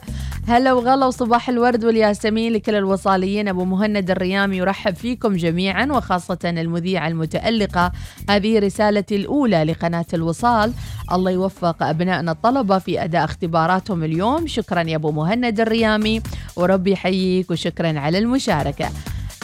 هلا 0.49 0.73
وغلا 0.73 1.07
وصباح 1.07 1.49
الورد 1.49 1.85
والياسمين 1.85 2.53
لكل 2.53 2.75
الوصاليين. 2.75 3.49
أبو 3.49 3.65
مهند 3.65 4.11
الريامي 4.11 4.57
يرحب 4.57 4.95
فيكم 4.95 5.37
جميعا 5.37 5.87
وخاصة 5.87 6.39
المذيعة 6.45 7.09
المتألقة. 7.09 7.93
هذه 8.31 8.59
رسالتي 8.59 9.17
الأولى 9.17 9.65
لقناة 9.65 10.07
الوصال. 10.15 10.73
الله 11.13 11.31
يوفق 11.31 11.83
أبنائنا 11.83 12.33
الطلبة 12.33 12.79
في 12.79 13.05
أداء 13.05 13.25
اختباراتهم 13.25 14.05
اليوم. 14.05 14.47
شكرا 14.47 14.83
يا 14.83 14.97
أبو 14.97 15.11
مهند 15.11 15.61
الريامي 15.61 16.23
وربي 16.57 16.93
يحييك 16.93 17.51
وشكرا 17.51 18.01
على 18.01 18.19
المشاركة. 18.19 18.89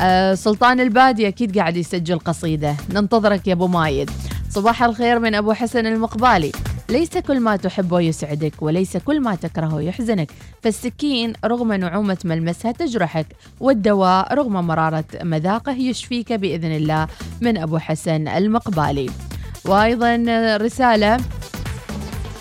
آه 0.01 0.35
سلطان 0.35 0.81
البادي 0.81 1.29
أكيد 1.29 1.59
قاعد 1.59 1.77
يسجل 1.77 2.19
قصيدة. 2.19 2.77
ننتظرك 2.91 3.47
يا 3.47 3.53
أبو 3.53 3.67
مايد. 3.67 4.11
صباح 4.51 4.83
الخير 4.83 5.19
من 5.19 5.35
أبو 5.35 5.53
حسن 5.53 5.87
المقبالي. 5.87 6.53
ليس 6.89 7.19
كل 7.19 7.41
ما 7.41 7.57
تحبه 7.57 8.01
يسعدك 8.01 8.63
وليس 8.63 8.97
كل 8.97 9.21
ما 9.21 9.35
تكرهه 9.35 9.81
يحزنك. 9.81 10.31
فالسكين 10.63 11.33
رغم 11.45 11.73
نعومة 11.73 12.19
ملمسها 12.25 12.73
تجرحك 12.73 13.27
والدواء 13.61 14.35
رغم 14.35 14.53
مرارة 14.53 15.05
مذاقه 15.23 15.73
يشفيك 15.73 16.33
بإذن 16.33 16.77
الله 16.77 17.09
من 17.41 17.59
أبو 17.59 17.79
حسن 17.79 18.29
المقبالي. 18.29 19.11
وأيضا 19.65 20.25
رسالة 20.57 21.17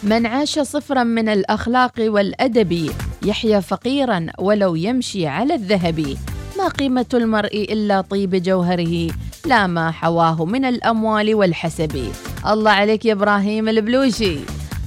من 0.04 0.26
عاش 0.26 0.60
صفرا 0.60 1.04
من 1.04 1.30
الأخلاق 1.30 1.94
والأدب 2.00 2.92
يحيا 3.26 3.60
فقيرا 3.60 4.28
ولو 4.40 4.76
يمشي 4.76 5.28
على 5.28 5.56
الذهب. 5.56 6.18
ما 6.58 6.68
قيمة 6.68 7.06
المرء 7.14 7.68
إلا 7.74 8.02
طيب 8.02 8.36
جوهره 8.36 9.12
لا 9.50 9.68
ما 9.68 9.92
حواه 9.92 10.46
من 10.46 10.66
الأموال 10.66 11.36
والحسب. 11.36 12.12
الله 12.48 12.72
عليك 12.72 13.06
يا 13.06 13.14
إبراهيم 13.14 13.70
البلوشي 13.70 14.38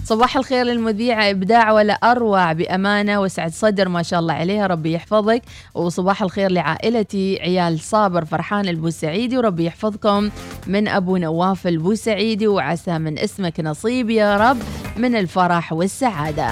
صباح 0.04 0.36
الخير 0.36 0.66
للمذيعة 0.66 1.30
إبداع 1.30 1.72
ولا 1.72 1.94
أروع؟ 1.94 2.52
بأمانة 2.52 3.20
وسعد 3.20 3.52
صدر 3.52 3.88
ما 3.88 4.02
شاء 4.02 4.20
الله 4.20 4.34
عليها 4.34 4.66
ربي 4.66 4.92
يحفظك. 4.92 5.42
وصباح 5.74 6.22
الخير 6.22 6.50
لعائلتي 6.50 7.38
عيال 7.40 7.80
صابر 7.80 8.24
فرحان 8.24 8.68
البوسعيدي 8.68 9.38
وربي 9.38 9.64
يحفظكم. 9.64 10.30
من 10.66 10.88
أبو 10.88 11.16
نواف 11.16 11.66
البوسعيدي 11.66 12.46
وعسى 12.46 12.98
من 12.98 13.18
اسمك 13.18 13.60
نصيب 13.60 14.10
يا 14.10 14.36
رب 14.36 14.58
من 14.96 15.16
الفرح 15.16 15.72
والسعادة. 15.72 16.48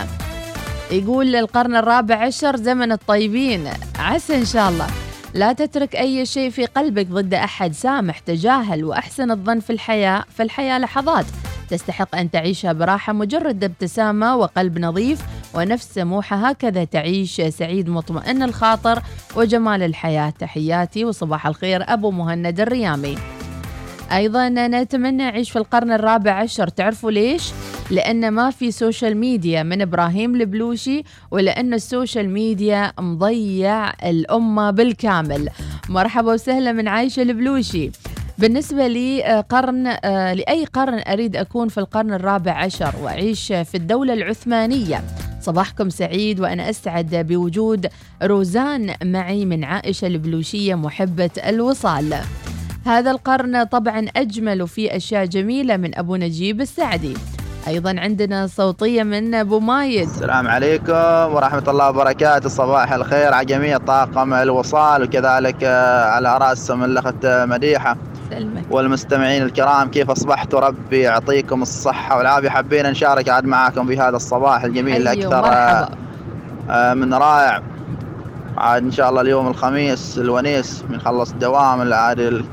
يقول 0.90 1.36
القرن 1.36 1.76
الرابع 1.76 2.14
عشر 2.14 2.56
زمن 2.56 2.92
الطيبين. 2.92 3.68
عسى 3.98 4.36
إن 4.36 4.44
شاء 4.44 4.68
الله. 4.68 4.86
لا 5.34 5.52
تترك 5.52 5.96
أي 5.96 6.26
شيء 6.26 6.50
في 6.50 6.66
قلبك 6.66 7.06
ضد 7.06 7.34
أحد 7.34 7.72
سامح 7.72 8.18
تجاهل 8.18 8.84
وأحسن 8.84 9.30
الظن 9.30 9.60
في 9.60 9.70
الحياة 9.70 10.24
فالحياة 10.34 10.78
لحظات. 10.78 11.26
تستحق 11.68 12.16
أن 12.16 12.30
تعيشها 12.30 12.72
براحة 12.72 13.12
مجرد 13.12 13.64
ابتسامة 13.64 14.36
وقلب 14.36 14.78
نظيف 14.78 15.22
ونفس 15.54 15.94
سموحة 15.94 16.36
هكذا 16.36 16.84
تعيش 16.84 17.40
سعيد 17.40 17.90
مطمئن 17.90 18.42
الخاطر 18.42 19.02
وجمال 19.36 19.82
الحياة. 19.82 20.30
تحياتي 20.30 21.04
وصباح 21.04 21.46
الخير 21.46 21.92
أبو 21.92 22.10
مهند 22.10 22.60
الريامي. 22.60 23.16
أيضا 24.12 24.48
نتمنى 24.48 25.22
أعيش 25.22 25.50
في 25.50 25.56
القرن 25.56 25.92
الرابع 25.92 26.32
عشر. 26.32 26.68
تعرفوا 26.68 27.10
ليش؟ 27.10 27.52
لأن 27.90 28.30
ما 28.30 28.50
في 28.50 28.70
social 28.70 29.16
media 29.16 29.62
من 29.62 29.82
إبراهيم 29.82 30.34
البلوشي 30.34 31.02
ولأن 31.30 31.74
ال 31.74 31.82
social 31.82 32.30
media 32.30 32.92
مضيع 33.00 33.90
الأمة 33.90 34.70
بالكامل. 34.70 35.48
مرحبا 35.88 36.32
وسهلا 36.32 36.72
من 36.72 36.88
عايشة 36.88 37.22
البلوشي. 37.22 37.90
بالنسبة 38.38 38.86
لي 38.86 39.24
آه، 39.24 39.40
قرن 39.40 39.86
آه، 39.86 40.34
لأي 40.34 40.64
قرن 40.64 41.02
أريد 41.08 41.36
أكون 41.36 41.68
في 41.68 41.78
القرن 41.78 42.12
الرابع 42.12 42.52
عشر 42.52 42.94
وأعيش 43.02 43.46
في 43.46 43.74
الدولة 43.74 44.12
العثمانية. 44.12 45.04
صباحكم 45.40 45.90
سعيد 45.90 46.40
وأنا 46.40 46.70
أسعد 46.70 47.14
بوجود 47.14 47.86
روزان 48.22 48.94
معي 49.04 49.44
من 49.44 49.64
عائشة 49.64 50.06
البلوشية 50.06 50.74
محبة 50.74 51.30
الوصال. 51.46 52.14
هذا 52.86 53.10
القرن 53.10 53.64
طبعا 53.64 54.06
أجمل 54.16 54.62
وفيه 54.62 54.96
أشياء 54.96 55.24
جميلة 55.24 55.76
من 55.76 55.98
أبو 55.98 56.16
نجيب 56.16 56.60
السعدي. 56.60 57.14
أيضا 57.68 57.94
عندنا 57.98 58.46
صوتية 58.46 59.02
من 59.02 59.34
أبو 59.34 59.60
مايد. 59.60 60.08
السلام 60.08 60.48
عليكم 60.48 61.34
ورحمة 61.34 61.64
الله 61.68 61.88
وبركاته. 61.88 62.48
صباح 62.48 62.92
الخير 62.92 63.34
على 63.34 63.46
جميع 63.46 63.78
طاقم 63.78 64.34
الوصال 64.34 65.02
وكذلك 65.02 65.56
آه، 65.64 66.04
على 66.04 66.38
رأسهم 66.38 66.84
الأخت 66.84 67.26
مديحة 67.26 67.96
سلمك. 68.30 68.64
والمستمعين 68.70 69.42
الكرام. 69.42 69.90
كيف 69.90 70.10
أصبحتوا 70.10 70.60
ربي؟ 70.60 71.00
يعطيكم 71.00 71.62
الصحة 71.62 72.18
والعافية. 72.18 72.48
حابين 72.48 72.86
نشارك 72.86 73.28
عاد 73.28 73.44
معاكم 73.44 73.86
في 73.86 73.98
هذا 73.98 74.16
الصباح 74.16 74.64
الجميل 74.64 75.08
أيوة، 75.08 75.26
أكثر 75.26 75.42
مرحبا. 75.42 75.88
آه، 76.70 76.94
من 76.94 77.14
رائع. 77.14 77.62
عاد 78.58 78.82
إن 78.84 78.90
شاء 78.90 79.10
الله 79.10 79.20
اليوم 79.20 79.48
الخميس 79.48 80.18
الونيس 80.18 80.82
بنخلص 80.88 81.30
الدوام 81.30 81.92
عاد 81.92 82.20
ال- 82.20 82.44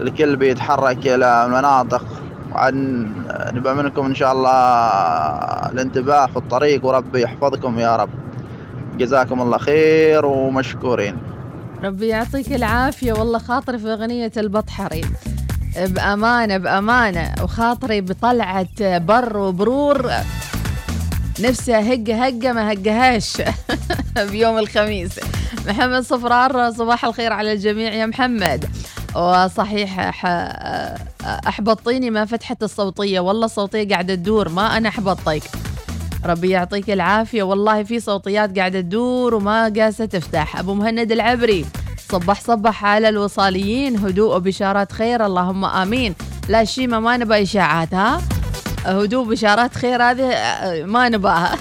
الكل 0.00 0.36
بيتحرك 0.36 1.06
إلى 1.06 1.44
المناطق 1.46 2.04
وعاد 2.52 2.74
نبقى 3.54 3.76
منكم 3.76 4.04
إن 4.06 4.14
شاء 4.14 4.32
الله 4.32 4.58
الانتباه 5.72 6.26
في 6.26 6.36
الطريق 6.36 6.86
وربي 6.86 7.22
يحفظكم 7.22 7.78
يا 7.78 7.96
رب. 7.96 8.10
جزاكم 8.98 9.42
الله 9.42 9.58
خير 9.58 10.26
ومشكورين. 10.26 11.16
ربي 11.84 12.06
يعطيك 12.06 12.52
العافية. 12.52 13.12
والله 13.12 13.38
خاطري 13.38 13.78
في 13.78 13.92
أغنية 13.92 14.32
البطحري 14.36 15.00
بأمانة 15.76 16.56
بأمانة. 16.56 17.34
وخاطري 17.42 18.00
بطلعة 18.00 18.98
بر 18.98 19.36
وبرور. 19.36 20.10
نفسي 21.40 21.76
أهق 21.76 22.10
هقة 22.10 22.52
ما 22.52 22.72
هقهاش. 22.72 23.42
بيوم 24.30 24.58
الخميس. 24.58 25.20
محمد 25.68 26.00
صفرار 26.00 26.70
صباح 26.70 27.04
الخير 27.04 27.32
على 27.32 27.52
الجميع 27.52 27.94
يا 27.94 28.06
محمد. 28.06 28.64
وصحيح 29.18 30.00
أحبطيني 31.48 32.10
ما 32.10 32.24
فتحت 32.24 32.62
الصوتية. 32.62 33.20
والله 33.20 33.44
الصوتية 33.44 33.88
قاعدة 33.88 34.14
تدور 34.14 34.48
ما 34.48 34.76
أنا 34.76 34.88
أحبطك 34.88 35.42
ربي 36.24 36.50
يعطيك 36.50 36.90
العافية. 36.90 37.42
والله 37.42 37.82
في 37.82 38.00
صوتيات 38.00 38.58
قاعدة 38.58 38.80
تدور 38.80 39.34
وما 39.34 39.72
قاسة 39.76 40.04
تفتح. 40.04 40.58
أبو 40.58 40.74
مهند 40.74 41.12
العبري 41.12 41.64
صبح 42.12 42.40
صبح 42.40 42.84
على 42.84 43.08
الوصاليين. 43.08 43.96
هدوء 43.96 44.36
وبشارات 44.36 44.92
خير 44.92 45.26
اللهم 45.26 45.64
آمين. 45.64 46.14
لا 46.48 46.64
شيمة 46.64 47.00
ما 47.00 47.16
نبى 47.16 47.42
إشاعات 47.42 47.94
ها؟ 47.94 48.20
هدوء 48.86 49.28
بشارات 49.28 49.74
خير 49.74 50.02
هذه 50.02 50.22
آه، 50.32 50.84
ما 50.84 51.08
نباها 51.08 51.56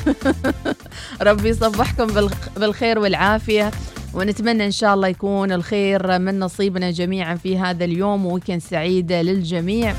ربي 1.21 1.49
يصبحكم 1.49 2.07
بالخ- 2.07 2.59
بالخير 2.59 2.99
والعافية. 2.99 3.71
ونتمنى 4.13 4.65
إن 4.65 4.71
شاء 4.71 4.93
الله 4.93 5.07
يكون 5.07 5.51
الخير 5.51 6.19
من 6.19 6.39
نصيبنا 6.39 6.91
جميعا 6.91 7.35
في 7.35 7.59
هذا 7.59 7.85
اليوم 7.85 8.25
وويكند 8.25 8.61
سعيد 8.61 9.11
للجميع. 9.11 9.93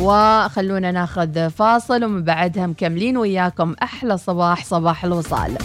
وخلونا 0.00 0.90
ناخذ 0.92 1.50
فاصل 1.50 2.04
ومن 2.04 2.24
بعدها 2.24 2.66
مكملين 2.66 3.16
وياكم. 3.16 3.74
أحلى 3.82 4.18
صباح 4.18 4.64
صباح 4.64 5.04
الوصال. 5.04 5.58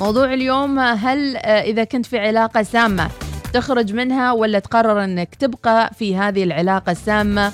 موضوع 0.00 0.34
اليوم 0.34 0.78
هل 0.78 1.36
آه، 1.36 1.62
إذا 1.62 1.84
كنت 1.84 2.06
في 2.06 2.18
علاقة 2.18 2.62
سامة 2.62 3.10
تخرج 3.52 3.92
منها 3.92 4.32
ولا 4.32 4.58
تقرر 4.58 5.04
أنك 5.04 5.34
تبقى 5.34 5.90
في 5.98 6.16
هذه 6.16 6.44
العلاقة 6.44 6.92
السامة؟ 6.92 7.52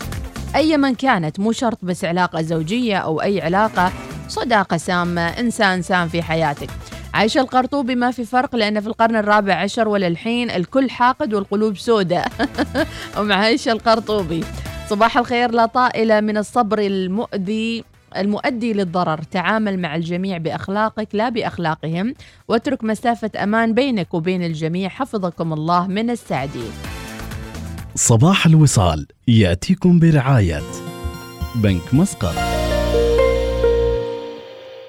أي 0.56 0.76
من 0.76 0.94
كانت 0.94 1.40
مو 1.40 1.52
شرط 1.52 1.78
بس 1.82 2.04
علاقة 2.04 2.42
زوجية 2.42 2.96
أو 2.96 3.22
أي 3.22 3.40
علاقة 3.40 3.92
صداقة 4.28 4.76
سامة 4.76 5.20
إنسان 5.20 5.82
سام 5.82 6.08
في 6.08 6.22
حياتك. 6.22 6.70
عايشة 7.14 7.40
القرطوبي 7.40 7.94
ما 7.94 8.10
في 8.10 8.24
فرق 8.24 8.56
لأن 8.56 8.80
في 8.80 8.86
القرن 8.86 9.16
الرابع 9.16 9.54
عشر 9.54 9.88
وللحين 9.88 10.50
الكل 10.50 10.90
حاقد 10.90 11.34
والقلوب 11.34 11.76
سوداء 11.76 12.32
ومع 13.18 13.34
عايشة 13.34 13.72
القرطوبي. 13.72 14.44
صباح 14.88 15.18
الخير 15.18 15.50
لا 15.50 15.66
طائلة 15.66 16.20
من 16.20 16.36
الصبر 16.36 16.78
المؤذي 16.78 17.84
المؤدي 18.16 18.72
للضرر. 18.72 19.22
تعامل 19.22 19.78
مع 19.78 19.96
الجميع 19.96 20.38
بأخلاقك 20.38 21.08
لا 21.12 21.28
بأخلاقهم. 21.28 22.14
واترك 22.48 22.84
مسافة 22.84 23.30
أمان 23.42 23.74
بينك 23.74 24.14
وبين 24.14 24.44
الجميع. 24.44 24.88
حفظكم 24.88 25.52
الله 25.52 25.86
من 25.86 26.10
السعدي. 26.10 26.66
صباح 27.94 28.46
الوصال. 28.46 29.06
يأتيكم 29.28 29.98
برعاية 29.98 30.62
بنك 31.54 31.94
مسقط. 31.94 32.34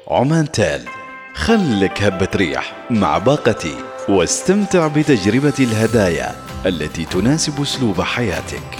عمان 0.07 0.51
تال 0.51 0.81
خلك 1.35 2.03
هبة 2.03 2.29
ريح 2.35 2.87
مع 2.89 3.17
باقتي 3.17 3.75
واستمتع 4.09 4.87
بتجربة 4.87 5.53
الهدايا 5.59 6.35
التي 6.65 7.05
تناسب 7.05 7.61
أسلوب 7.61 8.01
حياتك. 8.01 8.77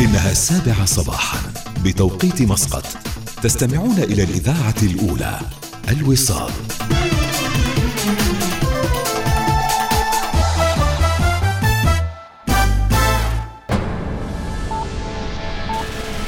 إنها 0.00 0.30
السابعة 0.30 0.84
صباحا 0.84 1.38
بتوقيت 1.84 2.42
مسقط. 2.42 2.86
تستمعون 3.42 3.98
إلى 3.98 4.22
الإذاعة 4.22 4.74
الأولى 4.82 5.40
الوصال. 5.90 6.50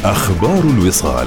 أخبار 0.04 0.60
الوصال. 0.64 1.26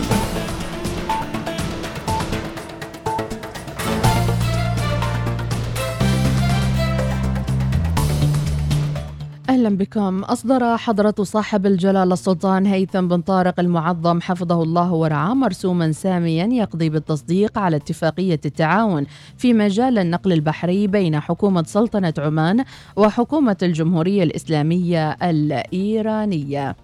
أهلا 9.50 9.70
أهلا 9.70 9.78
بكم. 9.78 10.24
أصدر 10.24 10.78
حضرة 10.78 11.16
صاحب 11.22 11.66
الجلالة 11.66 12.14
السلطان 12.14 12.66
هيثم 12.66 13.08
بن 13.08 13.22
طارق 13.22 13.60
المعظم 13.60 14.22
حفظه 14.22 14.64
الله 14.64 14.94
ورعاه 14.94 15.34
مرسوما 15.34 15.92
ساميا 15.92 16.46
يقضي 16.46 16.90
بالتصديق 16.90 17.58
على 17.58 17.76
اتفاقية 17.76 18.40
التعاون 18.46 19.06
في 19.38 19.54
مجال 19.54 19.98
النقل 19.98 20.34
البحري 20.34 20.88
بين 20.88 21.20
حكومة 21.20 21.64
سلطنة 21.64 22.14
عمان 22.18 22.64
وحكومة 22.96 23.58
الجمهورية 23.64 24.24
الإسلامية 24.24 25.12
الإيرانية. 25.12 26.76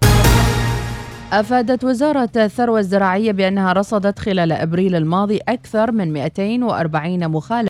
أفادت 1.40 1.84
وزارة 1.84 2.30
الثروة 2.36 2.80
الزراعية 2.80 3.32
بأنها 3.32 3.74
رصدت 3.74 4.20
خلال 4.20 4.52
أبريل 4.52 4.96
الماضي 4.96 5.40
أكثر 5.48 5.92
من 5.92 6.14
240 6.14 7.28
مخالفة 7.28 7.56